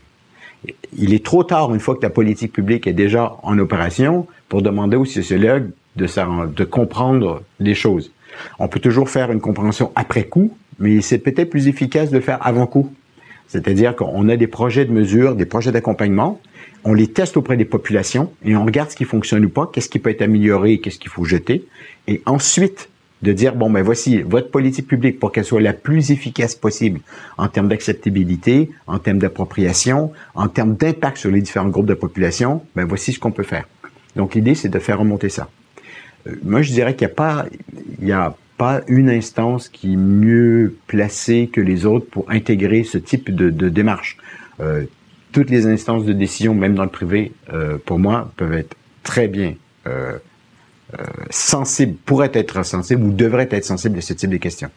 Il 0.97 1.13
est 1.13 1.23
trop 1.23 1.43
tard, 1.43 1.73
une 1.73 1.79
fois 1.79 1.95
que 1.95 2.01
la 2.01 2.09
politique 2.09 2.53
publique 2.53 2.87
est 2.87 2.93
déjà 2.93 3.35
en 3.43 3.57
opération, 3.59 4.27
pour 4.49 4.61
demander 4.61 4.97
aux 4.97 5.05
sociologues 5.05 5.69
de, 5.95 6.07
de 6.47 6.63
comprendre 6.63 7.43
les 7.59 7.75
choses. 7.75 8.11
On 8.59 8.67
peut 8.67 8.79
toujours 8.79 9.09
faire 9.09 9.31
une 9.31 9.41
compréhension 9.41 9.91
après 9.95 10.23
coup, 10.23 10.55
mais 10.79 11.01
c'est 11.01 11.19
peut-être 11.19 11.49
plus 11.49 11.67
efficace 11.67 12.09
de 12.09 12.19
faire 12.19 12.45
avant 12.45 12.65
coup. 12.65 12.93
C'est-à-dire 13.51 13.97
qu'on 13.97 14.29
a 14.29 14.37
des 14.37 14.47
projets 14.47 14.85
de 14.85 14.93
mesure, 14.93 15.35
des 15.35 15.45
projets 15.45 15.73
d'accompagnement, 15.73 16.39
on 16.85 16.93
les 16.93 17.07
teste 17.07 17.35
auprès 17.35 17.57
des 17.57 17.65
populations 17.65 18.31
et 18.45 18.55
on 18.55 18.63
regarde 18.63 18.89
ce 18.91 18.95
qui 18.95 19.03
fonctionne 19.03 19.43
ou 19.43 19.49
pas, 19.49 19.69
qu'est-ce 19.71 19.89
qui 19.89 19.99
peut 19.99 20.09
être 20.09 20.21
amélioré, 20.21 20.79
qu'est-ce 20.79 20.97
qu'il 20.97 21.11
faut 21.11 21.25
jeter, 21.25 21.65
et 22.07 22.21
ensuite 22.25 22.87
de 23.23 23.33
dire 23.33 23.53
bon 23.53 23.69
ben 23.69 23.83
voici 23.83 24.21
votre 24.21 24.49
politique 24.49 24.87
publique 24.87 25.19
pour 25.19 25.33
qu'elle 25.33 25.43
soit 25.43 25.59
la 25.59 25.73
plus 25.73 26.11
efficace 26.11 26.55
possible 26.55 27.01
en 27.37 27.49
termes 27.49 27.67
d'acceptabilité, 27.67 28.71
en 28.87 28.99
termes 28.99 29.19
d'appropriation, 29.19 30.13
en 30.33 30.47
termes 30.47 30.75
d'impact 30.75 31.17
sur 31.17 31.29
les 31.29 31.41
différents 31.41 31.67
groupes 31.67 31.87
de 31.87 31.93
population, 31.93 32.63
ben 32.77 32.85
voici 32.85 33.11
ce 33.11 33.19
qu'on 33.19 33.31
peut 33.31 33.43
faire. 33.43 33.67
Donc 34.15 34.33
l'idée 34.33 34.55
c'est 34.55 34.69
de 34.69 34.79
faire 34.79 34.99
remonter 34.99 35.27
ça. 35.27 35.49
Euh, 36.25 36.35
moi 36.41 36.61
je 36.61 36.71
dirais 36.71 36.95
qu'il 36.95 37.05
n'y 37.05 37.11
a 37.11 37.15
pas 37.15 37.45
il 38.01 38.07
y 38.07 38.13
a 38.13 38.33
pas 38.61 38.81
une 38.85 39.09
instance 39.09 39.69
qui 39.69 39.93
est 39.93 39.95
mieux 39.97 40.75
placée 40.85 41.49
que 41.51 41.59
les 41.59 41.87
autres 41.87 42.05
pour 42.05 42.29
intégrer 42.29 42.83
ce 42.83 42.99
type 42.99 43.33
de, 43.33 43.69
démarche. 43.69 44.17
Euh, 44.59 44.83
toutes 45.31 45.49
les 45.49 45.65
instances 45.65 46.05
de 46.05 46.13
décision, 46.13 46.53
même 46.53 46.75
dans 46.75 46.83
le 46.83 46.91
privé, 46.91 47.31
euh, 47.51 47.79
pour 47.83 47.97
moi, 47.97 48.31
peuvent 48.37 48.53
être 48.53 48.75
très 49.01 49.27
bien 49.27 49.55
euh, 49.87 50.15
sensibles, 51.31 51.95
pourraient 52.05 52.29
être 52.35 52.63
sensibles 52.63 53.01
ou 53.01 53.11
devraient 53.11 53.49
être 53.49 53.65
sensibles 53.65 53.95
de 53.95 54.01
ce 54.01 54.13
type 54.13 54.29
de 54.29 54.37
questions. 54.37 54.69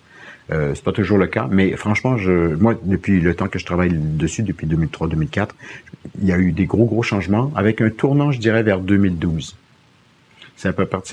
Euh, 0.50 0.72
c'est 0.74 0.82
pas 0.82 0.92
toujours 0.92 1.18
le 1.18 1.26
cas, 1.26 1.46
mais 1.50 1.76
franchement, 1.76 2.16
moi, 2.58 2.74
depuis 2.84 3.20
le 3.20 3.34
temps 3.34 3.48
que 3.48 3.58
je 3.58 3.66
travaille 3.66 3.92
dessus, 3.92 4.44
depuis 4.44 4.66
2003-2004, 4.66 5.48
il 6.22 6.26
y 6.26 6.32
a 6.32 6.38
eu 6.38 6.52
des 6.52 6.64
gros, 6.64 6.86
gros 6.86 7.02
changements 7.02 7.52
avec 7.54 7.82
un 7.82 7.90
tournant, 7.90 8.32
je 8.32 8.40
dirais, 8.40 8.62
vers 8.62 8.80
2012. 8.80 9.54
C'est 10.56 10.68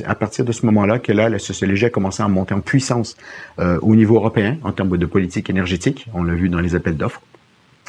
à 0.06 0.16
partir 0.16 0.46
de 0.46 0.52
ce 0.52 0.66
moment-là 0.68 1.00
que 1.00 1.12
là, 1.12 1.28
la 1.28 1.40
sociologie 1.40 1.86
a 1.86 1.90
commencé 1.90 2.22
à 2.22 2.28
monter 2.28 2.54
en 2.54 2.62
puissance 2.62 3.18
euh, 3.60 3.80
au 3.82 3.96
niveau 3.96 4.16
européen 4.16 4.58
en 4.64 4.72
termes 4.72 4.98
de 4.98 5.06
politique 5.06 5.50
énergétique. 5.50 6.08
On 6.14 6.24
l'a 6.24 6.34
vu 6.34 6.48
dans 6.48 6.60
les 6.60 6.76
appels 6.76 6.96
d'offres. 6.96 7.22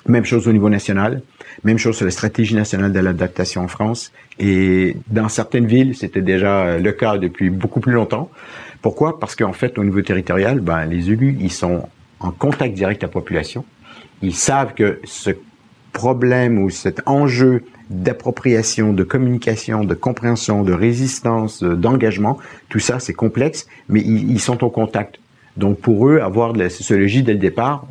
Même 0.07 0.25
chose 0.25 0.49
au 0.49 0.53
niveau 0.53 0.69
national. 0.69 1.23
Même 1.63 1.79
chose 1.79 1.97
sur 1.97 2.05
la 2.05 2.11
stratégie 2.11 2.55
nationale 2.55 2.93
de 2.93 2.99
l'adaptation 2.99 3.63
en 3.63 3.69
France. 3.69 4.13
Et 4.39 4.97
dans 5.09 5.29
certaines 5.29 5.67
villes, 5.67 5.95
c'était 5.95 6.23
déjà 6.23 6.79
le 6.79 6.93
cas 6.93 7.19
depuis 7.19 7.51
beaucoup 7.51 7.81
plus 7.81 7.93
longtemps. 7.93 8.31
Pourquoi? 8.81 9.21
Parce 9.21 9.37
qu'en 9.37 9.53
fait, 9.53 9.79
au 9.79 9.85
niveau 9.85 10.03
territorial, 10.03 10.61
ben, 10.61 10.87
les 10.87 11.11
élus, 11.11 11.37
ils 11.39 11.53
sont 11.53 11.89
en 12.19 12.33
contact 12.33 12.75
direct 12.75 13.03
avec 13.05 13.15
la 13.15 13.21
population. 13.21 13.65
Ils 14.23 14.35
savent 14.35 14.75
que 14.75 15.01
ce 15.05 15.31
problème 15.93 16.59
ou 16.59 16.71
cet 16.71 17.03
enjeu 17.07 17.65
d'appropriation, 17.91 18.93
de 18.93 19.03
communication, 19.05 19.85
de 19.85 19.95
compréhension, 19.95 20.63
de 20.63 20.73
résistance, 20.73 21.63
d'engagement. 21.63 22.39
Tout 22.69 22.79
ça, 22.79 22.99
c'est 22.99 23.13
complexe, 23.13 23.67
mais 23.89 24.01
ils, 24.01 24.41
sont 24.41 24.65
au 24.65 24.71
contact. 24.71 25.19
Donc 25.57 25.79
pour 25.81 26.09
eux, 26.09 26.21
avoir 26.21 26.55
de 26.55 26.59
la 26.59 26.71
sociologie 26.71 27.23
dès 27.23 27.35
le 27.35 27.39
départ, 27.39 27.87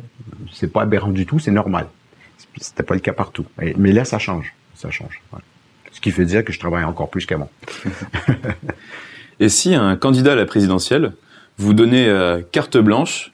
c'est 0.52 0.72
pas 0.72 0.82
aberrant 0.82 1.10
du 1.10 1.24
tout, 1.24 1.38
c'est 1.38 1.52
normal. 1.52 1.86
C'était 2.58 2.82
pas 2.82 2.94
le 2.94 3.00
cas 3.00 3.12
partout. 3.12 3.46
Mais 3.76 3.92
là, 3.92 4.04
ça 4.04 4.18
change. 4.18 4.52
Ça 4.74 4.90
change. 4.90 5.22
Ce 5.92 6.00
qui 6.00 6.10
fait 6.10 6.24
dire 6.24 6.44
que 6.44 6.52
je 6.52 6.58
travaille 6.58 6.84
encore 6.84 7.08
plus 7.08 7.24
qu'avant. 7.24 7.50
Et 9.40 9.48
si 9.48 9.74
un 9.74 9.96
candidat 9.96 10.32
à 10.32 10.36
la 10.36 10.44
présidentielle 10.44 11.12
vous 11.58 11.74
donnait 11.74 12.08
euh, 12.08 12.42
carte 12.50 12.76
blanche 12.76 13.32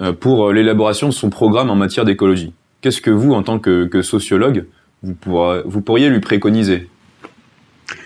euh, 0.00 0.12
pour 0.12 0.52
l'élaboration 0.52 1.08
de 1.08 1.12
son 1.12 1.30
programme 1.30 1.70
en 1.70 1.76
matière 1.76 2.04
d'écologie, 2.04 2.52
qu'est-ce 2.80 3.00
que 3.00 3.10
vous, 3.10 3.32
en 3.32 3.42
tant 3.42 3.58
que 3.58 4.02
sociologue, 4.02 4.66
vous, 5.02 5.14
vous 5.64 5.80
pourriez 5.80 6.10
lui 6.10 6.20
préconiser? 6.20 6.88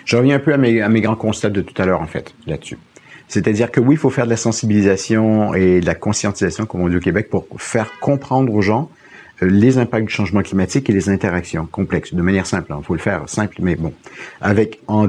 Je 0.04 0.16
reviens 0.16 0.36
un 0.36 0.38
peu 0.38 0.52
à 0.52 0.58
mes, 0.58 1.00
grands 1.00 1.16
constats 1.16 1.50
de 1.50 1.60
tout 1.60 1.80
à 1.80 1.86
l'heure, 1.86 2.00
en 2.00 2.06
fait, 2.06 2.34
là-dessus. 2.46 2.78
C'est-à-dire 3.28 3.70
que 3.70 3.80
oui, 3.80 3.94
il 3.94 3.98
faut 3.98 4.10
faire 4.10 4.26
de 4.26 4.30
la 4.30 4.36
sensibilisation 4.36 5.54
et 5.54 5.80
de 5.80 5.86
la 5.86 5.94
conscientisation, 5.94 6.66
comme 6.66 6.82
on 6.82 6.88
dit 6.88 6.96
au 6.96 7.00
Québec, 7.00 7.30
pour 7.30 7.46
faire 7.56 7.98
comprendre 8.00 8.52
aux 8.52 8.60
gens 8.60 8.90
euh, 9.42 9.46
les 9.46 9.78
impacts 9.78 10.06
du 10.06 10.12
changement 10.12 10.42
climatique 10.42 10.90
et 10.90 10.92
les 10.92 11.08
interactions 11.08 11.66
complexes, 11.66 12.14
de 12.14 12.22
manière 12.22 12.46
simple. 12.46 12.66
Il 12.70 12.72
hein. 12.74 12.82
faut 12.84 12.94
le 12.94 13.00
faire 13.00 13.28
simple, 13.28 13.56
mais 13.60 13.76
bon, 13.76 13.94
avec 14.40 14.80
en 14.86 15.08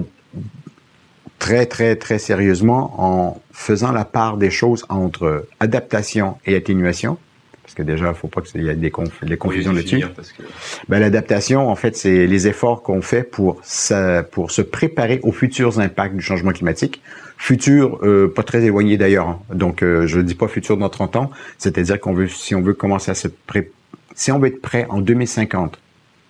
très 1.40 1.66
très 1.66 1.98
très 1.98 2.20
sérieusement 2.20 2.94
en 2.98 3.42
faisant 3.52 3.92
la 3.92 4.06
part 4.06 4.38
des 4.38 4.50
choses 4.50 4.86
entre 4.88 5.46
adaptation 5.60 6.38
et 6.46 6.56
atténuation, 6.56 7.18
parce 7.64 7.76
que 7.76 7.82
déjà, 7.82 8.10
il 8.10 8.14
faut 8.14 8.28
pas 8.28 8.42
qu'il 8.42 8.62
y 8.62 8.68
ait 8.68 8.76
des, 8.76 8.92
des 9.24 9.38
confusions 9.38 9.72
là-dessus. 9.72 10.02
Que... 10.02 10.44
Ben, 10.90 11.00
l'adaptation, 11.00 11.70
en 11.70 11.76
fait, 11.76 11.96
c'est 11.96 12.28
les 12.28 12.48
efforts 12.48 12.84
qu'on 12.84 13.02
fait 13.02 13.24
pour, 13.24 13.62
pour 14.32 14.52
se 14.52 14.62
préparer 14.62 15.22
aux 15.24 15.32
futurs 15.32 15.80
impacts 15.80 16.16
du 16.16 16.22
changement 16.22 16.52
climatique. 16.52 17.02
Futur, 17.38 18.00
euh, 18.04 18.32
pas 18.34 18.44
très 18.44 18.64
éloigné 18.64 18.98
d'ailleurs. 18.98 19.30
Hein. 19.30 19.40
Donc, 19.54 19.82
euh, 19.82 20.06
je 20.08 20.18
ne 20.18 20.24
dis 20.24 20.36
pas 20.36 20.50
futur 20.50 20.78
dans 20.78 20.90
30 20.90 21.16
ans. 21.16 21.32
C'est-à-dire 21.58 22.00
qu'on 22.02 22.14
veut, 22.14 22.28
si 22.28 22.54
on 22.54 22.62
veut 22.62 22.74
commencer 22.74 23.12
à 23.12 23.16
se 23.16 23.30
si 24.16 24.32
on 24.32 24.40
veut 24.40 24.50
être 24.50 24.62
prêt 24.62 24.86
en 24.90 25.02
2050 25.02 25.80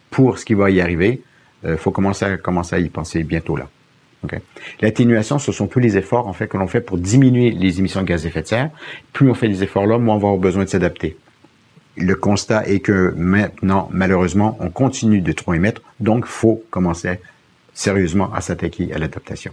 pour 0.09 0.37
ce 0.37 0.45
qui 0.45 0.53
va 0.53 0.69
y 0.69 0.79
arriver, 0.79 1.21
il 1.63 1.71
euh, 1.71 1.77
faut 1.77 1.91
commencer 1.91 2.25
à, 2.25 2.37
commencer 2.37 2.75
à 2.75 2.79
y 2.79 2.89
penser 2.89 3.23
bientôt 3.23 3.55
là. 3.55 3.67
L'atténuation, 4.81 5.37
ce 5.37 5.51
sont 5.51 5.67
tous 5.67 5.79
les 5.79 5.97
efforts 5.97 6.27
en 6.27 6.33
fait 6.33 6.47
que 6.47 6.57
l'on 6.57 6.67
fait 6.67 6.79
pour 6.79 6.97
diminuer 6.97 7.51
les 7.51 7.79
émissions 7.79 8.01
de 8.01 8.07
gaz 8.07 8.23
à 8.23 8.29
effet 8.29 8.41
de 8.41 8.47
serre. 8.47 8.69
Plus 9.11 9.29
on 9.29 9.33
fait 9.33 9.49
des 9.49 9.63
efforts 9.63 9.85
là, 9.85 9.97
moins 9.97 10.15
on 10.15 10.19
va 10.19 10.27
avoir 10.29 10.37
besoin 10.37 10.63
de 10.63 10.69
s'adapter. 10.69 11.17
Le 11.95 12.15
constat 12.15 12.67
est 12.67 12.79
que 12.79 13.13
maintenant, 13.15 13.89
malheureusement, 13.91 14.57
on 14.59 14.69
continue 14.69 15.21
de 15.21 15.31
trop 15.31 15.53
émettre, 15.53 15.81
donc 15.99 16.25
faut 16.25 16.63
commencer 16.69 17.19
sérieusement 17.73 18.33
à 18.33 18.41
s'attaquer 18.41 18.93
à 18.93 18.97
l'adaptation. 18.97 19.51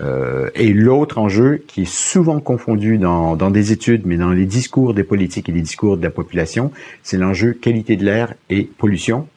Euh, 0.00 0.48
et 0.54 0.72
l'autre 0.72 1.18
enjeu 1.18 1.62
qui 1.66 1.82
est 1.82 1.92
souvent 1.92 2.40
confondu 2.40 2.98
dans, 2.98 3.36
dans 3.36 3.50
des 3.50 3.72
études, 3.72 4.06
mais 4.06 4.16
dans 4.16 4.30
les 4.30 4.46
discours 4.46 4.94
des 4.94 5.04
politiques 5.04 5.48
et 5.48 5.52
les 5.52 5.60
discours 5.60 5.96
de 5.96 6.02
la 6.02 6.10
population, 6.10 6.72
c'est 7.02 7.18
l'enjeu 7.18 7.52
qualité 7.52 7.96
de 7.96 8.04
l'air 8.04 8.34
et 8.48 8.64
pollution 8.64 9.28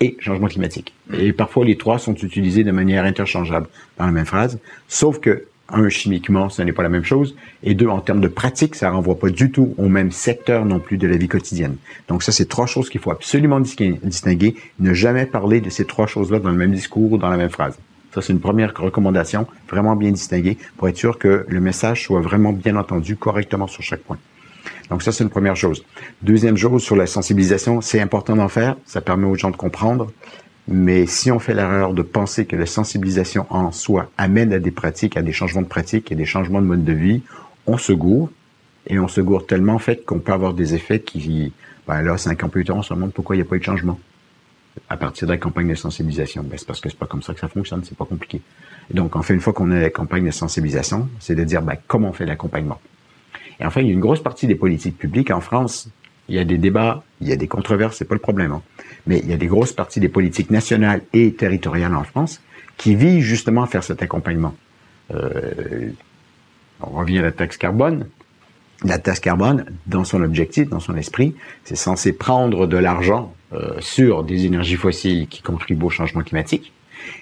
et 0.00 0.16
changement 0.18 0.48
climatique. 0.48 0.94
Et 1.16 1.32
parfois, 1.32 1.64
les 1.64 1.76
trois 1.76 1.98
sont 1.98 2.14
utilisés 2.14 2.64
de 2.64 2.72
manière 2.72 3.04
interchangeable 3.04 3.68
dans 3.98 4.06
la 4.06 4.12
même 4.12 4.26
phrase, 4.26 4.58
sauf 4.88 5.20
que 5.20 5.44
un, 5.72 5.88
chimiquement, 5.88 6.48
ce 6.48 6.62
n'est 6.62 6.72
pas 6.72 6.82
la 6.82 6.88
même 6.88 7.04
chose, 7.04 7.36
et 7.62 7.74
deux, 7.74 7.88
en 7.88 8.00
termes 8.00 8.20
de 8.20 8.28
pratique, 8.28 8.74
ça 8.74 8.90
renvoie 8.90 9.18
pas 9.18 9.30
du 9.30 9.50
tout 9.50 9.74
au 9.78 9.88
même 9.88 10.10
secteur 10.10 10.64
non 10.64 10.78
plus 10.78 10.96
de 10.96 11.06
la 11.06 11.16
vie 11.16 11.28
quotidienne. 11.28 11.76
Donc 12.08 12.22
ça, 12.22 12.32
c'est 12.32 12.48
trois 12.48 12.66
choses 12.66 12.88
qu'il 12.88 13.00
faut 13.00 13.10
absolument 13.10 13.60
distinguer, 13.60 14.56
ne 14.78 14.94
jamais 14.94 15.26
parler 15.26 15.60
de 15.60 15.70
ces 15.70 15.84
trois 15.84 16.06
choses-là 16.06 16.38
dans 16.38 16.50
le 16.50 16.56
même 16.56 16.72
discours 16.72 17.12
ou 17.12 17.18
dans 17.18 17.28
la 17.28 17.36
même 17.36 17.50
phrase. 17.50 17.78
Ça, 18.14 18.22
c'est 18.22 18.32
une 18.32 18.40
première 18.40 18.74
recommandation, 18.76 19.46
vraiment 19.68 19.94
bien 19.94 20.10
distinguée, 20.10 20.58
pour 20.76 20.88
être 20.88 20.96
sûr 20.96 21.18
que 21.18 21.46
le 21.48 21.60
message 21.60 22.04
soit 22.04 22.20
vraiment 22.20 22.52
bien 22.52 22.76
entendu 22.76 23.16
correctement 23.16 23.68
sur 23.68 23.82
chaque 23.82 24.00
point. 24.00 24.18
Donc 24.90 25.02
ça, 25.02 25.12
c'est 25.12 25.22
une 25.22 25.30
première 25.30 25.54
chose. 25.54 25.84
Deuxième 26.22 26.56
chose, 26.56 26.82
sur 26.82 26.96
la 26.96 27.06
sensibilisation, 27.06 27.80
c'est 27.80 28.00
important 28.00 28.34
d'en 28.34 28.48
faire, 28.48 28.76
ça 28.84 29.00
permet 29.00 29.26
aux 29.26 29.36
gens 29.36 29.50
de 29.50 29.56
comprendre, 29.56 30.10
mais 30.68 31.06
si 31.06 31.30
on 31.30 31.38
fait 31.38 31.54
l'erreur 31.54 31.94
de 31.94 32.02
penser 32.02 32.46
que 32.46 32.56
la 32.56 32.66
sensibilisation 32.66 33.46
en 33.50 33.72
soi 33.72 34.10
amène 34.18 34.52
à 34.52 34.58
des 34.58 34.70
pratiques, 34.70 35.16
à 35.16 35.22
des 35.22 35.32
changements 35.32 35.62
de 35.62 35.66
pratiques 35.66 36.12
et 36.12 36.14
des 36.14 36.26
changements 36.26 36.60
de 36.60 36.66
mode 36.66 36.84
de 36.84 36.92
vie, 36.92 37.22
on 37.66 37.78
se 37.78 37.92
gourre, 37.92 38.30
et 38.86 38.98
on 38.98 39.08
se 39.08 39.20
gourre 39.20 39.46
tellement 39.46 39.74
en 39.74 39.78
fait 39.78 40.04
qu'on 40.04 40.18
peut 40.18 40.32
avoir 40.32 40.54
des 40.54 40.74
effets 40.74 41.00
qui, 41.00 41.52
ben 41.86 42.02
là, 42.02 42.16
cinq 42.16 42.44
ans 42.44 42.48
plus 42.48 42.64
tard, 42.64 42.76
on 42.76 42.82
se 42.82 42.94
demande 42.94 43.12
pourquoi 43.12 43.36
il 43.36 43.40
n'y 43.40 43.46
a 43.46 43.48
pas 43.48 43.56
eu 43.56 43.60
de 43.60 43.64
changement 43.64 43.98
à 44.88 44.96
partir 44.96 45.26
de 45.26 45.32
la 45.32 45.38
campagne 45.38 45.68
de 45.68 45.74
sensibilisation. 45.74 46.42
Ben, 46.42 46.58
c'est 46.58 46.66
parce 46.66 46.80
que 46.80 46.88
c'est 46.88 46.98
pas 46.98 47.06
comme 47.06 47.22
ça 47.22 47.34
que 47.34 47.40
ça 47.40 47.48
fonctionne, 47.48 47.82
c'est 47.84 47.96
pas 47.96 48.04
compliqué. 48.04 48.40
Et 48.90 48.94
donc, 48.94 49.16
en 49.16 49.22
fait, 49.22 49.34
une 49.34 49.40
fois 49.40 49.52
qu'on 49.52 49.70
a 49.70 49.78
la 49.78 49.90
campagne 49.90 50.24
de 50.24 50.30
sensibilisation, 50.30 51.08
c'est 51.18 51.34
de 51.34 51.44
dire 51.44 51.62
ben, 51.62 51.76
comment 51.86 52.08
on 52.08 52.12
fait 52.12 52.26
l'accompagnement? 52.26 52.80
Et 53.58 53.64
enfin, 53.64 53.82
il 53.82 53.88
y 53.88 53.90
a 53.90 53.92
une 53.92 54.00
grosse 54.00 54.22
partie 54.22 54.46
des 54.46 54.54
politiques 54.54 54.96
publiques 54.96 55.30
en 55.30 55.40
France. 55.40 55.88
Il 56.28 56.36
y 56.36 56.38
a 56.38 56.44
des 56.44 56.58
débats, 56.58 57.02
il 57.20 57.28
y 57.28 57.32
a 57.32 57.36
des 57.36 57.48
controverses, 57.48 57.96
c'est 57.96 58.04
pas 58.04 58.14
le 58.14 58.20
problème. 58.20 58.52
Hein. 58.52 58.62
Mais 59.06 59.18
il 59.18 59.28
y 59.28 59.32
a 59.32 59.36
des 59.36 59.46
grosses 59.46 59.72
parties 59.72 60.00
des 60.00 60.08
politiques 60.08 60.50
nationales 60.50 61.02
et 61.12 61.32
territoriales 61.32 61.94
en 61.94 62.04
France 62.04 62.40
qui 62.76 62.94
visent 62.94 63.24
justement 63.24 63.64
à 63.64 63.66
faire 63.66 63.82
cet 63.82 64.02
accompagnement. 64.02 64.54
Euh, 65.14 65.90
on 66.80 66.90
revient 66.90 67.18
à 67.18 67.22
la 67.22 67.32
taxe 67.32 67.56
carbone. 67.56 68.06
La 68.84 68.98
taxe 68.98 69.20
carbone, 69.20 69.66
dans 69.86 70.04
son 70.04 70.22
objectif, 70.22 70.68
dans 70.68 70.80
son 70.80 70.96
esprit, 70.96 71.34
c'est 71.64 71.76
censé 71.76 72.12
prendre 72.12 72.66
de 72.66 72.78
l'argent 72.78 73.34
euh, 73.52 73.74
sur 73.80 74.24
des 74.24 74.46
énergies 74.46 74.76
fossiles 74.76 75.28
qui 75.28 75.42
contribuent 75.42 75.84
au 75.84 75.90
changement 75.90 76.22
climatique 76.22 76.72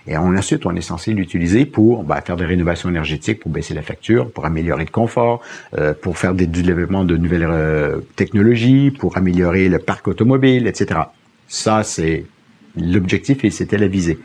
et 0.07 0.17
ensuite, 0.17 0.65
on 0.65 0.75
est 0.75 0.81
censé 0.81 1.13
l'utiliser 1.13 1.67
pour 1.67 2.03
bah, 2.03 2.21
faire 2.23 2.37
des 2.37 2.47
rénovations 2.47 2.89
énergétiques, 2.89 3.41
pour 3.41 3.51
baisser 3.51 3.75
la 3.75 3.83
facture, 3.83 4.31
pour 4.31 4.47
améliorer 4.47 4.85
le 4.85 4.91
confort, 4.91 5.43
euh, 5.77 5.93
pour 5.93 6.17
faire 6.17 6.35
des 6.35 6.47
développements 6.47 7.05
de 7.05 7.17
nouvelles 7.17 7.47
euh, 7.47 8.01
technologies, 8.17 8.91
pour 8.91 9.17
améliorer 9.17 9.69
le 9.69 9.79
parc 9.79 10.09
automobile, 10.09 10.67
etc. 10.67 11.01
Ça, 11.47 11.83
c'est 11.83 12.25
l'objectif 12.77 13.45
et 13.45 13.51
c'était 13.51 13.79
la 13.79 13.89
visée. 13.89 14.19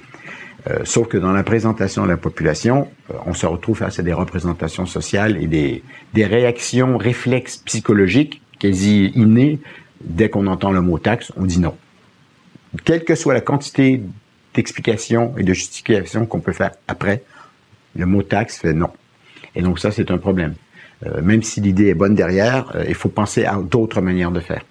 Euh, 0.70 0.80
sauf 0.86 1.10
que 1.10 1.18
dans 1.18 1.34
la 1.34 1.44
présentation 1.44 2.04
de 2.04 2.10
la 2.10 2.18
population, 2.18 2.88
on 3.26 3.34
se 3.34 3.46
retrouve 3.46 3.80
face 3.80 4.00
à 4.00 4.04
des 4.04 4.14
représentations 4.14 4.86
sociales 4.86 5.36
et 5.42 5.48
des, 5.48 5.84
des 6.14 6.26
réactions 6.26 6.98
réflexes 6.98 7.58
psychologiques 7.58 8.42
quasi 8.60 9.08
innées. 9.16 9.60
Dès 10.02 10.30
qu'on 10.30 10.48
entend 10.48 10.72
le 10.72 10.82
mot 10.82 10.98
taxe, 10.98 11.34
on 11.36 11.44
dit 11.44 11.60
non. 11.60 11.76
Quelle 12.86 13.04
que 13.04 13.16
soit 13.16 13.34
la 13.34 13.42
quantité 13.42 14.02
d'explication 14.54 15.36
et 15.38 15.44
de 15.44 15.54
justification 15.54 16.26
qu'on 16.26 16.40
peut 16.40 16.54
faire 16.54 16.72
après, 16.88 17.24
le 17.96 18.06
mot 18.06 18.24
taxe 18.24 18.58
fait 18.58 18.74
non. 18.74 18.90
Et 19.56 19.62
donc 19.62 19.80
ça, 19.80 19.92
c'est 19.92 20.12
un 20.12 20.18
problème. 20.18 20.56
Euh, 21.06 21.22
même 21.22 21.44
si 21.44 21.62
l'idée 21.62 21.88
est 21.88 21.94
bonne 21.94 22.16
derrière, 22.16 22.72
euh, 22.76 22.86
il 22.88 22.96
faut 22.96 23.10
penser 23.10 23.46
à 23.46 23.58
d'autres 23.58 24.02
manières 24.02 24.32
de 24.32 24.40
faire. 24.40 24.64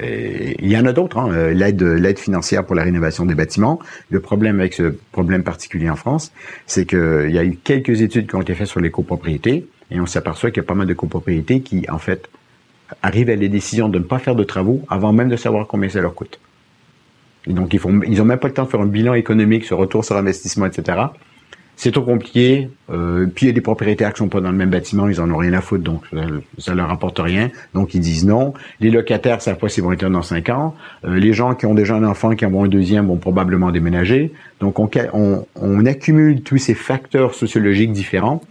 Euh, 0.00 0.52
il 0.58 0.68
y 0.70 0.76
en 0.76 0.86
a 0.86 0.92
d'autres, 0.92 1.18
hein, 1.18 1.52
l'aide, 1.52 1.82
l'aide 1.82 2.18
financière 2.18 2.64
pour 2.64 2.74
la 2.74 2.82
rénovation 2.82 3.24
des 3.24 3.34
bâtiments. 3.34 3.78
Le 4.10 4.20
problème 4.20 4.60
avec 4.60 4.74
ce 4.74 4.94
problème 5.12 5.42
particulier 5.42 5.90
en 5.90 5.96
France, 5.96 6.32
c'est 6.66 6.86
qu'il 6.86 7.30
y 7.30 7.38
a 7.38 7.44
eu 7.44 7.56
quelques 7.56 8.00
études 8.00 8.28
qui 8.28 8.34
ont 8.36 8.42
été 8.42 8.54
faites 8.54 8.68
sur 8.68 8.80
les 8.80 8.90
copropriétés 8.90 9.66
et 9.90 10.00
on 10.00 10.06
s'aperçoit 10.06 10.50
qu'il 10.50 10.62
y 10.62 10.64
a 10.64 10.68
pas 10.68 10.74
mal 10.74 10.86
de 10.86 10.94
copropriétés 10.94 11.60
qui, 11.60 11.84
en 11.90 11.98
fait, 11.98 12.28
arrivent 13.02 13.30
à 13.30 13.36
la 13.36 13.48
décision 13.48 13.88
de 13.88 13.98
ne 13.98 14.04
pas 14.04 14.18
faire 14.18 14.34
de 14.34 14.44
travaux 14.44 14.82
avant 14.88 15.12
même 15.12 15.28
de 15.28 15.36
savoir 15.36 15.66
combien 15.66 15.88
ça 15.88 16.00
leur 16.00 16.14
coûte. 16.14 16.38
Donc, 17.46 17.74
ils 17.74 17.80
font, 17.80 18.00
ils 18.06 18.20
ont 18.22 18.24
même 18.24 18.38
pas 18.38 18.48
le 18.48 18.54
temps 18.54 18.64
de 18.64 18.70
faire 18.70 18.80
un 18.80 18.86
bilan 18.86 19.14
économique 19.14 19.64
sur 19.64 19.78
retour 19.78 20.04
sur 20.04 20.16
investissement, 20.16 20.66
etc. 20.66 20.98
C'est 21.76 21.90
trop 21.90 22.02
compliqué. 22.02 22.68
Euh, 22.90 23.26
puis 23.26 23.46
il 23.46 23.48
y 23.48 23.50
a 23.50 23.54
des 23.54 23.60
propriétaires 23.60 24.12
qui 24.12 24.18
sont 24.18 24.28
pas 24.28 24.40
dans 24.40 24.52
le 24.52 24.56
même 24.56 24.70
bâtiment, 24.70 25.08
ils 25.08 25.20
en 25.20 25.30
ont 25.30 25.38
rien 25.38 25.52
à 25.54 25.60
foutre, 25.60 25.82
donc 25.82 26.02
ça, 26.12 26.20
ça 26.58 26.74
leur 26.74 26.90
apporte 26.90 27.18
rien. 27.18 27.50
Donc 27.74 27.94
ils 27.94 28.00
disent 28.00 28.24
non. 28.24 28.54
Les 28.80 28.90
locataires 28.90 29.40
savent 29.42 29.56
pas 29.56 29.68
s'ils 29.68 29.82
vont 29.82 29.92
être 29.92 30.08
dans 30.08 30.22
cinq 30.22 30.48
ans. 30.50 30.76
Euh, 31.04 31.18
les 31.18 31.32
gens 31.32 31.54
qui 31.54 31.66
ont 31.66 31.74
déjà 31.74 31.96
un 31.96 32.04
enfant, 32.04 32.36
qui 32.36 32.46
en 32.46 32.54
ont 32.54 32.64
un 32.64 32.68
deuxième, 32.68 33.06
vont 33.06 33.16
probablement 33.16 33.72
déménager. 33.72 34.32
Donc 34.60 34.78
on, 34.78 34.88
on, 35.12 35.46
on 35.56 35.86
accumule 35.86 36.42
tous 36.42 36.58
ces 36.58 36.74
facteurs 36.74 37.34
sociologiques 37.34 37.92
différents 37.92 38.42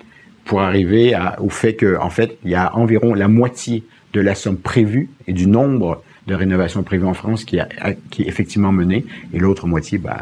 pour 0.44 0.62
arriver 0.62 1.14
à, 1.14 1.42
au 1.42 1.50
fait 1.50 1.76
que, 1.76 1.98
en 2.00 2.10
fait, 2.10 2.38
il 2.44 2.52
y 2.52 2.56
a 2.56 2.76
environ 2.76 3.14
la 3.14 3.28
moitié 3.28 3.84
de 4.14 4.20
la 4.20 4.36
somme 4.36 4.58
prévue 4.58 5.10
et 5.28 5.34
du 5.34 5.48
nombre 5.48 6.04
de 6.28 6.36
rénovation 6.36 6.84
privée 6.84 7.06
en 7.06 7.14
France 7.14 7.46
qui, 7.46 7.60
a, 7.60 7.68
qui 8.10 8.24
est 8.24 8.28
effectivement 8.28 8.72
menée, 8.72 9.06
et 9.34 9.40
l'autre 9.40 9.68
moitié, 9.68 9.98
ben, 9.98 10.18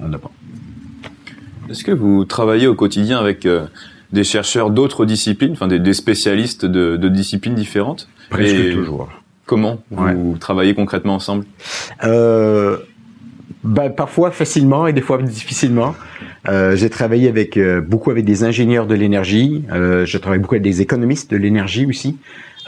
on 0.00 0.08
n'a 0.08 0.18
pas. 0.18 0.30
Est-ce 1.70 1.84
que 1.84 1.92
vous 1.92 2.24
travaillez 2.24 2.66
au 2.66 2.74
quotidien 2.74 3.18
avec 3.18 3.46
euh, 3.46 3.66
des 4.12 4.24
chercheurs 4.24 4.70
d'autres 4.70 5.06
disciplines, 5.06 5.52
enfin 5.52 5.68
des, 5.68 5.94
spécialistes 5.94 6.66
de, 6.66 7.08
disciplines 7.08 7.54
différentes? 7.54 8.08
Presque 8.28 8.72
toujours. 8.72 9.08
Comment 9.46 9.82
vous 9.90 10.36
travaillez 10.38 10.74
concrètement 10.74 11.14
ensemble? 11.14 11.44
Euh, 12.04 12.78
ben, 13.64 13.90
Parfois 13.90 14.30
facilement 14.30 14.86
et 14.86 14.92
des 14.92 15.00
fois 15.00 15.20
difficilement. 15.22 15.94
Euh, 16.48 16.76
j'ai 16.76 16.88
travaillé 16.88 17.28
avec 17.28 17.56
euh, 17.56 17.80
beaucoup 17.80 18.10
avec 18.10 18.24
des 18.24 18.44
ingénieurs 18.44 18.86
de 18.86 18.94
l'énergie. 18.94 19.64
Euh, 19.70 20.06
je 20.06 20.18
travaille 20.18 20.38
beaucoup 20.38 20.54
avec 20.54 20.62
des 20.62 20.80
économistes 20.80 21.30
de 21.30 21.36
l'énergie 21.36 21.84
aussi. 21.86 22.16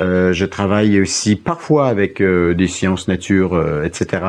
Euh, 0.00 0.32
je 0.32 0.46
travaille 0.46 1.00
aussi 1.00 1.36
parfois 1.36 1.88
avec 1.88 2.20
euh, 2.20 2.54
des 2.54 2.66
sciences 2.66 3.08
nature, 3.08 3.54
euh, 3.54 3.84
etc. 3.84 4.22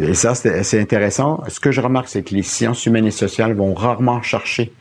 et 0.00 0.14
ça, 0.14 0.34
c'est 0.34 0.80
intéressant. 0.80 1.42
Ce 1.48 1.60
que 1.60 1.70
je 1.70 1.80
remarque, 1.80 2.08
c'est 2.08 2.22
que 2.22 2.34
les 2.34 2.42
sciences 2.42 2.84
humaines 2.86 3.06
et 3.06 3.12
sociales 3.12 3.54
vont 3.54 3.74
rarement 3.74 4.20
chercher 4.22 4.72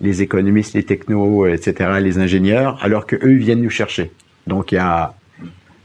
les 0.00 0.22
économistes, 0.22 0.74
les 0.74 0.84
technos, 0.84 1.46
etc., 1.46 1.98
les 2.00 2.18
ingénieurs, 2.18 2.78
alors 2.82 3.06
que 3.06 3.16
eux 3.16 3.34
viennent 3.34 3.62
nous 3.62 3.70
chercher. 3.70 4.10
Donc, 4.46 4.72
il 4.72 4.76
y 4.76 4.78
a, 4.78 5.14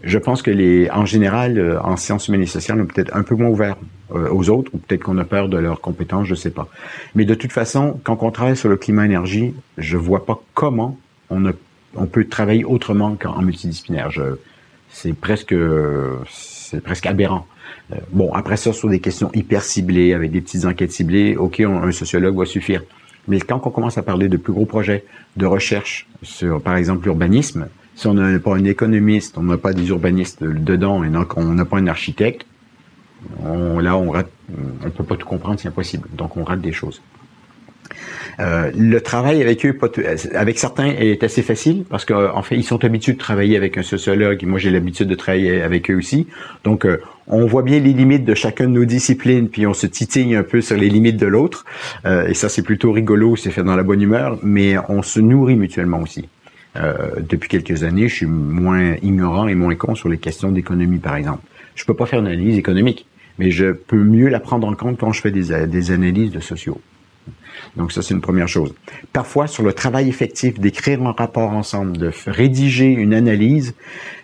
je 0.03 0.17
pense 0.17 0.41
que 0.41 0.51
les, 0.51 0.89
en 0.91 1.05
général, 1.05 1.79
en 1.83 1.95
sciences 1.95 2.27
humaines 2.27 2.41
et 2.41 2.47
sociales, 2.47 2.79
on 2.79 2.83
est 2.83 2.93
peut-être 2.93 3.15
un 3.15 3.23
peu 3.23 3.35
moins 3.35 3.49
ouverts 3.49 3.77
aux 4.09 4.49
autres, 4.49 4.71
ou 4.73 4.77
peut-être 4.79 5.03
qu'on 5.03 5.17
a 5.19 5.25
peur 5.25 5.47
de 5.47 5.57
leurs 5.57 5.81
compétences, 5.81 6.27
je 6.27 6.35
sais 6.35 6.49
pas. 6.49 6.67
Mais 7.15 7.25
de 7.25 7.35
toute 7.35 7.51
façon, 7.51 7.99
quand 8.03 8.17
on 8.21 8.31
travaille 8.31 8.57
sur 8.57 8.69
le 8.69 8.77
climat-énergie, 8.77 9.53
je 9.77 9.97
vois 9.97 10.25
pas 10.25 10.41
comment 10.53 10.97
on 11.29 11.45
a 11.45 11.51
on 11.95 12.05
peut 12.05 12.25
travailler 12.25 12.65
autrement 12.65 13.15
qu'en 13.15 13.41
multidisciplinaire. 13.41 14.11
C'est 14.89 15.13
presque, 15.13 15.55
c'est 16.29 16.81
presque 16.81 17.05
aberrant. 17.05 17.45
Euh, 17.91 17.97
bon, 18.11 18.33
après 18.33 18.57
ça, 18.57 18.73
sur 18.73 18.89
des 18.89 18.99
questions 18.99 19.31
hyper 19.33 19.63
ciblées, 19.63 20.13
avec 20.13 20.31
des 20.31 20.41
petites 20.41 20.65
enquêtes 20.65 20.91
ciblées, 20.91 21.35
ok, 21.35 21.59
un 21.61 21.91
sociologue 21.91 22.37
va 22.37 22.45
suffire. 22.45 22.81
Mais 23.27 23.39
quand 23.39 23.61
on 23.65 23.69
commence 23.69 23.97
à 23.97 24.03
parler 24.03 24.29
de 24.29 24.37
plus 24.37 24.53
gros 24.53 24.65
projets 24.65 25.05
de 25.37 25.45
recherche 25.45 26.07
sur, 26.23 26.61
par 26.61 26.75
exemple, 26.75 27.05
l'urbanisme, 27.05 27.67
si 27.95 28.07
on 28.07 28.13
n'a 28.13 28.39
pas 28.39 28.55
un 28.55 28.63
économiste, 28.63 29.37
on 29.37 29.43
n'a 29.43 29.57
pas 29.57 29.73
des 29.73 29.89
urbanistes 29.89 30.43
dedans, 30.43 31.03
et 31.03 31.09
donc 31.09 31.37
on 31.37 31.53
n'a 31.53 31.65
pas 31.65 31.77
un 31.77 31.87
architecte, 31.87 32.45
on, 33.43 33.79
là, 33.79 33.97
on 33.97 34.11
rate, 34.11 34.29
on 34.85 34.89
peut 34.89 35.03
pas 35.03 35.15
tout 35.15 35.25
comprendre, 35.25 35.59
c'est 35.59 35.67
impossible. 35.67 36.07
Donc, 36.13 36.37
on 36.37 36.43
rate 36.43 36.61
des 36.61 36.71
choses. 36.71 37.01
Euh, 38.39 38.71
le 38.77 39.01
travail 39.01 39.41
avec 39.41 39.65
eux, 39.65 39.77
avec 40.33 40.59
certains, 40.59 40.87
est 40.87 41.23
assez 41.23 41.41
facile 41.41 41.83
parce 41.89 42.05
qu'en 42.05 42.41
fait, 42.41 42.55
ils 42.55 42.63
sont 42.63 42.83
habitués 42.85 43.13
de 43.13 43.17
travailler 43.17 43.57
avec 43.57 43.77
un 43.77 43.83
sociologue. 43.83 44.41
Et 44.41 44.45
moi, 44.45 44.59
j'ai 44.59 44.71
l'habitude 44.71 45.07
de 45.07 45.15
travailler 45.15 45.61
avec 45.61 45.89
eux 45.91 45.95
aussi. 45.95 46.27
Donc, 46.63 46.85
euh, 46.85 47.01
on 47.29 47.45
voit 47.45 47.61
bien 47.61 47.79
les 47.79 47.93
limites 47.93 48.25
de 48.25 48.33
chacun 48.33 48.65
de 48.65 48.71
nos 48.71 48.85
disciplines, 48.85 49.49
puis 49.49 49.67
on 49.67 49.73
se 49.73 49.85
titille 49.85 50.35
un 50.35 50.43
peu 50.43 50.61
sur 50.61 50.75
les 50.75 50.89
limites 50.89 51.17
de 51.17 51.27
l'autre. 51.27 51.63
Euh, 52.05 52.27
et 52.27 52.33
ça, 52.33 52.49
c'est 52.49 52.63
plutôt 52.63 52.91
rigolo, 52.91 53.35
c'est 53.35 53.51
fait 53.51 53.63
dans 53.63 53.75
la 53.75 53.83
bonne 53.83 54.01
humeur, 54.01 54.39
mais 54.41 54.75
on 54.89 55.03
se 55.03 55.19
nourrit 55.19 55.55
mutuellement 55.55 56.01
aussi. 56.01 56.27
Euh, 56.75 57.11
depuis 57.19 57.49
quelques 57.49 57.83
années, 57.83 58.07
je 58.07 58.15
suis 58.15 58.25
moins 58.25 58.95
ignorant 59.03 59.47
et 59.47 59.55
moins 59.55 59.75
con 59.75 59.95
sur 59.95 60.09
les 60.09 60.17
questions 60.17 60.51
d'économie, 60.51 60.97
par 60.97 61.15
exemple. 61.15 61.43
Je 61.75 61.85
peux 61.85 61.93
pas 61.93 62.07
faire 62.07 62.19
une 62.19 62.27
analyse 62.27 62.57
économique, 62.57 63.05
mais 63.37 63.51
je 63.51 63.71
peux 63.71 64.03
mieux 64.03 64.27
la 64.27 64.39
prendre 64.39 64.67
en 64.67 64.73
compte 64.73 64.97
quand 64.97 65.11
je 65.11 65.21
fais 65.21 65.31
des, 65.31 65.67
des 65.67 65.91
analyses 65.91 66.31
de 66.31 66.39
sociaux. 66.39 66.81
Donc 67.75 67.91
ça, 67.91 68.01
c'est 68.01 68.13
une 68.13 68.21
première 68.21 68.47
chose. 68.47 68.73
Parfois, 69.13 69.47
sur 69.47 69.63
le 69.63 69.73
travail 69.73 70.09
effectif 70.09 70.59
d'écrire 70.59 71.01
un 71.01 71.11
rapport 71.11 71.51
ensemble, 71.51 71.97
de 71.97 72.11
rédiger 72.27 72.87
une 72.87 73.13
analyse, 73.13 73.75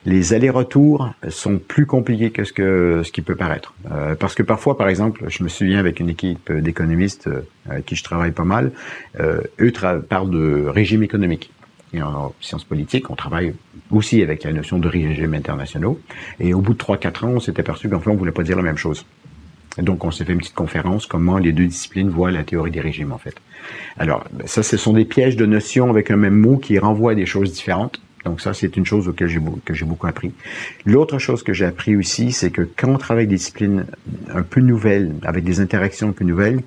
les 0.05 0.33
allers-retours 0.33 1.13
sont 1.29 1.57
plus 1.57 1.85
compliqués 1.85 2.31
que 2.31 2.43
ce 2.43 2.53
que 2.53 3.01
ce 3.03 3.11
qui 3.11 3.21
peut 3.21 3.35
paraître. 3.35 3.73
Euh, 3.91 4.15
parce 4.15 4.35
que 4.35 4.43
parfois, 4.43 4.77
par 4.77 4.89
exemple, 4.89 5.25
je 5.27 5.43
me 5.43 5.49
souviens 5.49 5.79
avec 5.79 5.99
une 5.99 6.09
équipe 6.09 6.51
d'économistes 6.51 7.27
euh, 7.27 7.41
avec 7.69 7.85
qui 7.85 7.95
je 7.95 8.03
travaille 8.03 8.31
pas 8.31 8.43
mal, 8.43 8.71
euh, 9.19 9.41
eux 9.59 9.73
parlent 10.07 10.29
de 10.29 10.65
régime 10.67 11.03
économique. 11.03 11.51
Et 11.93 12.01
en 12.01 12.33
sciences 12.41 12.65
politiques, 12.65 13.09
on 13.09 13.15
travaille 13.15 13.53
aussi 13.89 14.21
avec 14.21 14.43
la 14.43 14.51
notion 14.51 14.79
de 14.79 14.87
régime 14.87 15.33
internationaux. 15.33 15.99
Et 16.39 16.53
au 16.53 16.61
bout 16.61 16.73
de 16.73 16.79
3-4 16.79 17.25
ans, 17.25 17.29
on 17.35 17.39
s'est 17.39 17.57
aperçu 17.59 17.89
qu'en 17.89 17.99
fait, 17.99 18.09
on 18.09 18.15
voulait 18.15 18.31
pas 18.31 18.43
dire 18.43 18.57
la 18.57 18.63
même 18.63 18.77
chose. 18.77 19.05
Donc, 19.77 20.05
on 20.05 20.11
s'est 20.11 20.23
fait 20.23 20.33
une 20.33 20.39
petite 20.39 20.55
conférence, 20.55 21.05
comment 21.05 21.37
les 21.37 21.51
deux 21.51 21.65
disciplines 21.65 22.09
voient 22.09 22.31
la 22.31 22.43
théorie 22.43 22.71
des 22.71 22.79
régimes, 22.79 23.11
en 23.11 23.17
fait. 23.17 23.35
Alors, 23.97 24.23
ça, 24.45 24.63
ce 24.63 24.77
sont 24.77 24.93
des 24.93 25.05
pièges 25.05 25.35
de 25.35 25.45
notions 25.45 25.89
avec 25.89 26.11
un 26.11 26.15
même 26.17 26.35
mot 26.35 26.57
qui 26.57 26.79
renvoient 26.79 27.11
à 27.11 27.15
des 27.15 27.25
choses 27.25 27.51
différentes. 27.51 27.99
Donc 28.23 28.41
ça, 28.41 28.53
c'est 28.55 28.75
une 28.75 28.85
chose 28.85 29.07
auquel 29.07 29.27
j'ai 29.27 29.39
que 29.63 29.73
j'ai 29.75 29.85
beaucoup 29.85 30.07
appris. 30.07 30.31
L'autre 30.85 31.19
chose 31.19 31.43
que 31.43 31.53
j'ai 31.53 31.65
appris 31.65 31.95
aussi, 31.95 32.31
c'est 32.31 32.49
que 32.49 32.67
quand 32.75 32.89
on 32.89 32.97
travaille 32.97 33.27
des 33.27 33.35
disciplines 33.35 33.85
un 34.33 34.41
peu 34.41 34.61
nouvelles, 34.61 35.13
avec 35.23 35.43
des 35.43 35.59
interactions 35.59 36.09
un 36.09 36.11
peu 36.11 36.25
nouvelles, 36.25 36.63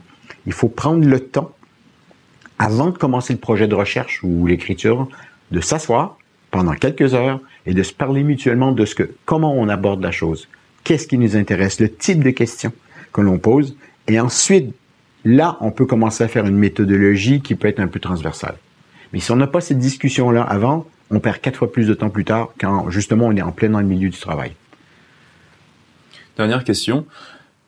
il 0.46 0.52
faut 0.52 0.68
prendre 0.68 1.04
le 1.04 1.18
temps, 1.18 1.52
avant 2.60 2.90
de 2.90 2.96
commencer 2.96 3.32
le 3.32 3.40
projet 3.40 3.66
de 3.66 3.74
recherche 3.74 4.20
ou 4.22 4.46
l'écriture, 4.46 5.08
de 5.50 5.60
s'asseoir 5.60 6.16
pendant 6.52 6.74
quelques 6.74 7.14
heures 7.14 7.40
et 7.66 7.74
de 7.74 7.82
se 7.82 7.92
parler 7.92 8.22
mutuellement 8.22 8.70
de 8.70 8.84
ce 8.84 8.94
que, 8.94 9.10
comment 9.24 9.52
on 9.54 9.68
aborde 9.68 10.02
la 10.02 10.12
chose, 10.12 10.48
qu'est-ce 10.84 11.08
qui 11.08 11.18
nous 11.18 11.36
intéresse, 11.36 11.80
le 11.80 11.92
type 11.92 12.22
de 12.22 12.30
questions 12.30 12.72
que 13.12 13.20
l'on 13.20 13.38
pose. 13.38 13.76
Et 14.06 14.18
ensuite, 14.20 14.74
là, 15.24 15.56
on 15.60 15.70
peut 15.70 15.86
commencer 15.86 16.24
à 16.24 16.28
faire 16.28 16.46
une 16.46 16.56
méthodologie 16.56 17.40
qui 17.40 17.54
peut 17.54 17.68
être 17.68 17.80
un 17.80 17.88
peu 17.88 18.00
transversale. 18.00 18.56
Mais 19.12 19.20
si 19.20 19.30
on 19.30 19.36
n'a 19.36 19.46
pas 19.46 19.60
cette 19.60 19.78
discussion-là 19.78 20.42
avant, 20.42 20.86
on 21.10 21.20
perd 21.20 21.40
quatre 21.40 21.56
fois 21.56 21.72
plus 21.72 21.86
de 21.86 21.94
temps 21.94 22.10
plus 22.10 22.24
tard 22.24 22.50
quand 22.60 22.90
justement 22.90 23.26
on 23.26 23.36
est 23.36 23.42
en 23.42 23.52
plein 23.52 23.70
dans 23.70 23.80
le 23.80 23.86
milieu 23.86 24.10
du 24.10 24.18
travail. 24.18 24.52
Dernière 26.36 26.64
question. 26.64 27.06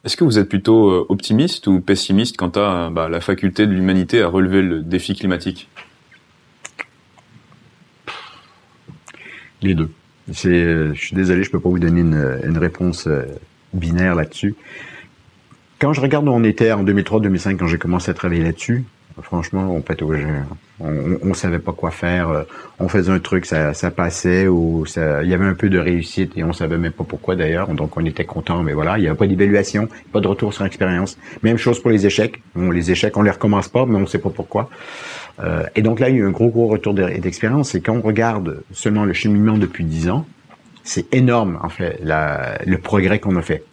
Est-ce 0.05 0.17
que 0.17 0.25
vous 0.25 0.39
êtes 0.39 0.49
plutôt 0.49 0.91
euh, 0.91 1.07
optimiste 1.09 1.67
ou 1.67 1.81
pessimiste 1.81 2.37
quant 2.37 2.53
à 2.55 2.89
bah, 2.91 3.09
la 3.09 3.21
faculté 3.21 3.67
de 3.67 3.73
l'humanité 3.73 4.23
à 4.23 4.29
relever 4.29 4.63
le 4.63 4.81
défi 4.81 5.15
climatique? 5.15 5.69
Les 9.61 9.75
deux. 9.75 9.91
Euh, 10.47 10.95
je 10.95 11.01
suis 11.01 11.15
désolé, 11.15 11.43
je 11.43 11.51
peux 11.51 11.61
pas 11.61 11.69
vous 11.69 11.79
donner 11.79 12.01
une, 12.01 12.41
une 12.45 12.57
réponse 12.57 13.07
euh, 13.07 13.25
binaire 13.75 14.15
là-dessus. 14.15 14.55
Quand 15.81 15.95
je 15.95 16.03
regarde 16.03 16.29
où 16.29 16.31
on 16.31 16.45
était 16.45 16.73
en 16.73 16.85
2003-2005, 16.85 17.57
quand 17.57 17.67
j'ai 17.67 17.79
commencé 17.79 18.11
à 18.11 18.15
travailler 18.15 18.45
là-dessus, 18.45 18.85
franchement, 19.23 19.75
on 19.75 19.81
pataugeait. 19.81 20.27
On, 20.79 21.17
on, 21.23 21.33
savait 21.33 21.59
pas 21.59 21.73
quoi 21.73 21.91
faire. 21.91 22.45
On 22.79 22.89
faisait 22.89 23.11
un 23.11 23.19
truc, 23.19 23.47
ça, 23.47 23.73
ça 23.73 23.91
passait, 23.91 24.47
ou 24.47 24.85
il 24.87 25.29
y 25.29 25.33
avait 25.33 25.47
un 25.47 25.55
peu 25.55 25.71
de 25.71 25.79
réussite 25.79 26.37
et 26.37 26.45
on 26.45 26.53
savait 26.53 26.77
même 26.77 26.93
pas 26.93 27.05
pourquoi 27.05 27.35
d'ailleurs. 27.35 27.69
Donc 27.69 27.97
on 27.97 28.05
était 28.05 28.27
content, 28.27 28.63
mais 28.63 28.75
voilà, 28.75 28.99
il 28.99 29.05
y 29.05 29.09
avait 29.09 29.17
pas 29.17 29.27
d'évaluation, 29.27 29.89
pas 30.13 30.21
de 30.21 30.29
retour 30.29 30.53
sur 30.53 30.67
expérience. 30.67 31.17
Même 31.43 31.57
chose 31.57 31.81
pour 31.81 31.91
les 31.91 32.05
échecs. 32.05 32.43
Bon, 32.55 32.71
les 32.71 32.91
échecs, 32.91 33.17
on 33.17 33.23
les 33.23 33.31
recommence 33.31 33.69
pas, 33.69 33.87
mais 33.87 33.97
on 33.97 34.07
sait 34.07 34.19
pas 34.19 34.31
pourquoi. 34.31 34.69
Euh, 35.43 35.65
et 35.77 35.81
donc 35.81 35.99
là, 35.99 36.11
il 36.11 36.17
y 36.17 36.19
a 36.19 36.21
eu 36.23 36.27
un 36.27 36.31
gros 36.31 36.49
gros 36.49 36.67
retour 36.67 36.93
d'expérience. 36.93 37.75
Et 37.75 37.81
quand 37.81 37.97
on 37.97 38.03
regarde 38.03 38.63
seulement 38.73 39.07
le 39.07 39.15
cheminement 39.15 39.57
depuis 39.57 39.85
dix 39.85 40.11
ans, 40.11 40.27
c'est 40.83 41.15
énorme 41.15 41.59
en 41.63 41.69
fait 41.69 41.99
la, 42.03 42.59
le 42.67 42.79
progrès 42.79 43.19
qu'on 43.19 43.37
a 43.37 43.43
fait 43.43 43.65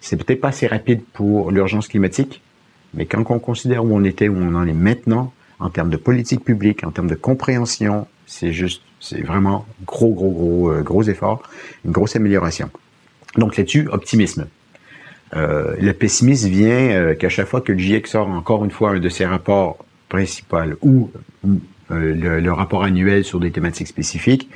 c'est 0.00 0.16
peut-être 0.16 0.40
pas 0.40 0.48
assez 0.48 0.66
rapide 0.66 1.02
pour 1.12 1.50
l'urgence 1.50 1.88
climatique, 1.88 2.42
mais 2.94 3.06
quand 3.06 3.30
on 3.30 3.38
considère 3.38 3.84
où 3.84 3.94
on 3.94 4.04
était, 4.04 4.28
où 4.28 4.36
on 4.36 4.54
en 4.54 4.66
est 4.66 4.72
maintenant, 4.72 5.32
en 5.58 5.70
termes 5.70 5.90
de 5.90 5.96
politique 5.96 6.44
publique, 6.44 6.84
en 6.84 6.90
termes 6.90 7.08
de 7.08 7.14
compréhension, 7.14 8.06
c'est 8.26 8.52
juste, 8.52 8.82
c'est 9.00 9.22
vraiment 9.22 9.66
gros, 9.86 10.12
gros, 10.12 10.30
gros, 10.30 10.72
euh, 10.72 10.82
gros 10.82 11.02
effort, 11.02 11.42
une 11.84 11.92
grosse 11.92 12.16
amélioration. 12.16 12.70
Donc 13.36 13.56
là-dessus, 13.56 13.88
optimisme. 13.90 14.46
Euh, 15.34 15.74
le 15.80 15.92
pessimisme 15.92 16.48
vient 16.48 16.68
euh, 16.68 17.14
qu'à 17.14 17.28
chaque 17.28 17.46
fois 17.46 17.60
que 17.60 17.72
le 17.72 17.78
GIEC 17.78 18.06
sort 18.06 18.28
encore 18.28 18.64
une 18.64 18.70
fois 18.70 18.90
un 18.90 19.00
de 19.00 19.08
ses 19.08 19.26
rapports 19.26 19.84
principaux 20.08 20.58
ou 20.82 21.10
le, 21.90 22.40
le, 22.40 22.52
rapport 22.52 22.84
annuel 22.84 23.24
sur 23.24 23.40
des 23.40 23.50
thématiques 23.50 23.88
spécifiques, 23.88 24.48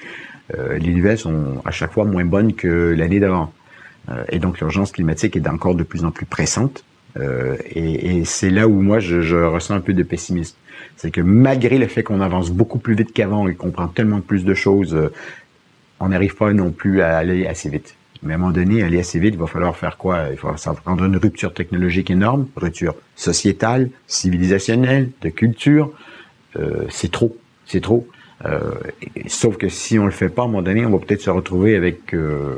les 0.57 0.92
nouvelles 0.92 1.18
sont 1.18 1.62
à 1.64 1.70
chaque 1.70 1.92
fois 1.92 2.05
moins 2.05 2.24
bonnes 2.24 2.55
que 2.55 2.92
l'année 2.96 3.20
d'avant. 3.20 3.53
Euh, 4.08 4.24
et 4.30 4.38
donc 4.38 4.60
l'urgence 4.60 4.92
climatique 4.92 5.36
est 5.36 5.48
encore 5.48 5.74
de 5.74 5.82
plus 5.82 6.04
en 6.04 6.10
plus 6.10 6.26
pressante. 6.26 6.84
Euh, 7.18 7.56
et, 7.68 8.18
et 8.18 8.24
c'est 8.24 8.50
là 8.50 8.68
où 8.68 8.80
moi 8.80 9.00
je, 9.00 9.20
je, 9.20 9.36
ressens 9.36 9.74
un 9.74 9.80
peu 9.80 9.92
de 9.92 10.02
pessimisme. 10.02 10.56
C'est 10.96 11.10
que 11.10 11.20
malgré 11.20 11.78
le 11.78 11.86
fait 11.86 12.02
qu'on 12.02 12.20
avance 12.20 12.50
beaucoup 12.50 12.78
plus 12.78 12.94
vite 12.94 13.12
qu'avant 13.12 13.48
et 13.48 13.54
qu'on 13.54 13.70
prend 13.70 13.88
tellement 13.88 14.20
plus 14.20 14.44
de 14.44 14.54
choses, 14.54 14.94
euh, 14.94 15.12
on 15.98 16.08
n'arrive 16.08 16.36
pas 16.36 16.52
non 16.52 16.70
plus 16.70 17.02
à 17.02 17.18
aller 17.18 17.46
assez 17.46 17.68
vite. 17.68 17.96
Mais 18.22 18.34
à 18.34 18.36
un 18.36 18.38
moment 18.38 18.52
donné, 18.52 18.82
aller 18.82 19.00
assez 19.00 19.18
vite, 19.18 19.34
il 19.34 19.40
va 19.40 19.46
falloir 19.46 19.76
faire 19.76 19.96
quoi? 19.96 20.26
Il 20.30 20.36
va 20.38 20.56
falloir 20.56 20.82
prendre 20.82 21.04
une 21.04 21.16
rupture 21.16 21.54
technologique 21.54 22.10
énorme, 22.10 22.48
rupture 22.54 22.94
sociétale, 23.16 23.90
civilisationnelle, 24.06 25.10
de 25.22 25.30
culture. 25.30 25.90
Euh, 26.56 26.84
c'est 26.90 27.10
trop, 27.10 27.36
c'est 27.66 27.80
trop. 27.80 28.06
Euh, 28.44 28.74
sauf 29.26 29.56
que 29.56 29.68
si 29.68 29.98
on 29.98 30.04
le 30.04 30.10
fait 30.10 30.28
pas, 30.28 30.42
à 30.42 30.44
un 30.44 30.48
moment 30.48 30.62
donné, 30.62 30.84
on 30.84 30.90
va 30.90 30.98
peut-être 30.98 31.22
se 31.22 31.30
retrouver 31.30 31.76
avec 31.76 32.14
euh, 32.14 32.56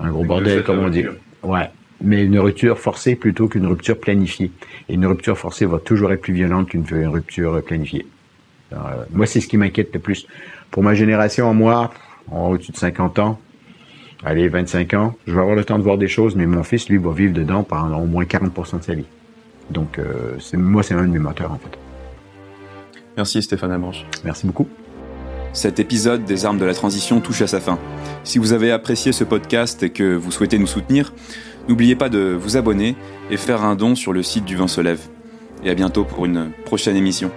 un 0.00 0.10
gros 0.10 0.24
bordel, 0.24 0.62
comme 0.64 0.78
on 0.80 0.88
dit. 0.88 1.04
Ouais. 1.42 1.70
Mais 2.02 2.24
une 2.24 2.38
rupture 2.38 2.78
forcée 2.78 3.14
plutôt 3.14 3.48
qu'une 3.48 3.66
rupture 3.66 3.98
planifiée. 3.98 4.50
Et 4.88 4.94
une 4.94 5.06
rupture 5.06 5.36
forcée 5.36 5.66
va 5.66 5.78
toujours 5.78 6.12
être 6.12 6.22
plus 6.22 6.32
violente 6.32 6.68
qu'une 6.68 6.84
rupture 7.06 7.62
planifiée. 7.62 8.06
Euh, 8.72 8.76
moi, 9.12 9.26
c'est 9.26 9.40
ce 9.40 9.48
qui 9.48 9.56
m'inquiète 9.56 9.92
le 9.92 10.00
plus. 10.00 10.26
Pour 10.70 10.82
ma 10.82 10.94
génération, 10.94 11.52
moi, 11.52 11.90
au-dessus 12.30 12.72
de 12.72 12.76
50 12.76 13.18
ans, 13.18 13.38
allez, 14.24 14.48
25 14.48 14.94
ans, 14.94 15.16
je 15.26 15.32
vais 15.32 15.40
avoir 15.40 15.56
le 15.56 15.64
temps 15.64 15.78
de 15.78 15.82
voir 15.82 15.98
des 15.98 16.08
choses, 16.08 16.36
mais 16.36 16.46
mon 16.46 16.62
fils, 16.62 16.88
lui, 16.88 16.96
va 16.98 17.12
vivre 17.12 17.34
dedans 17.34 17.64
pendant 17.64 18.00
au 18.00 18.06
moins 18.06 18.24
40% 18.24 18.78
de 18.78 18.84
sa 18.84 18.94
vie. 18.94 19.06
Donc, 19.70 19.98
euh, 19.98 20.38
moi, 20.54 20.82
c'est 20.82 20.94
un 20.94 21.02
de 21.02 21.12
mes 21.12 21.18
moteurs, 21.18 21.52
en 21.52 21.58
fait. 21.58 21.78
Merci 23.16 23.42
Stéphane 23.42 23.72
Abranche. 23.72 24.06
Merci 24.24 24.46
beaucoup. 24.46 24.68
Cet 25.52 25.80
épisode 25.80 26.24
des 26.24 26.44
armes 26.44 26.58
de 26.58 26.64
la 26.64 26.74
transition 26.74 27.20
touche 27.20 27.42
à 27.42 27.48
sa 27.48 27.60
fin. 27.60 27.78
Si 28.22 28.38
vous 28.38 28.52
avez 28.52 28.70
apprécié 28.70 29.12
ce 29.12 29.24
podcast 29.24 29.82
et 29.82 29.90
que 29.90 30.14
vous 30.14 30.30
souhaitez 30.30 30.58
nous 30.58 30.66
soutenir, 30.66 31.12
n'oubliez 31.68 31.96
pas 31.96 32.08
de 32.08 32.38
vous 32.40 32.56
abonner 32.56 32.94
et 33.30 33.36
faire 33.36 33.64
un 33.64 33.74
don 33.74 33.96
sur 33.96 34.12
le 34.12 34.22
site 34.22 34.44
du 34.44 34.56
Vin 34.56 34.68
se 34.68 34.80
lève. 34.80 35.00
Et 35.64 35.70
à 35.70 35.74
bientôt 35.74 36.04
pour 36.04 36.24
une 36.24 36.52
prochaine 36.64 36.96
émission. 36.96 37.32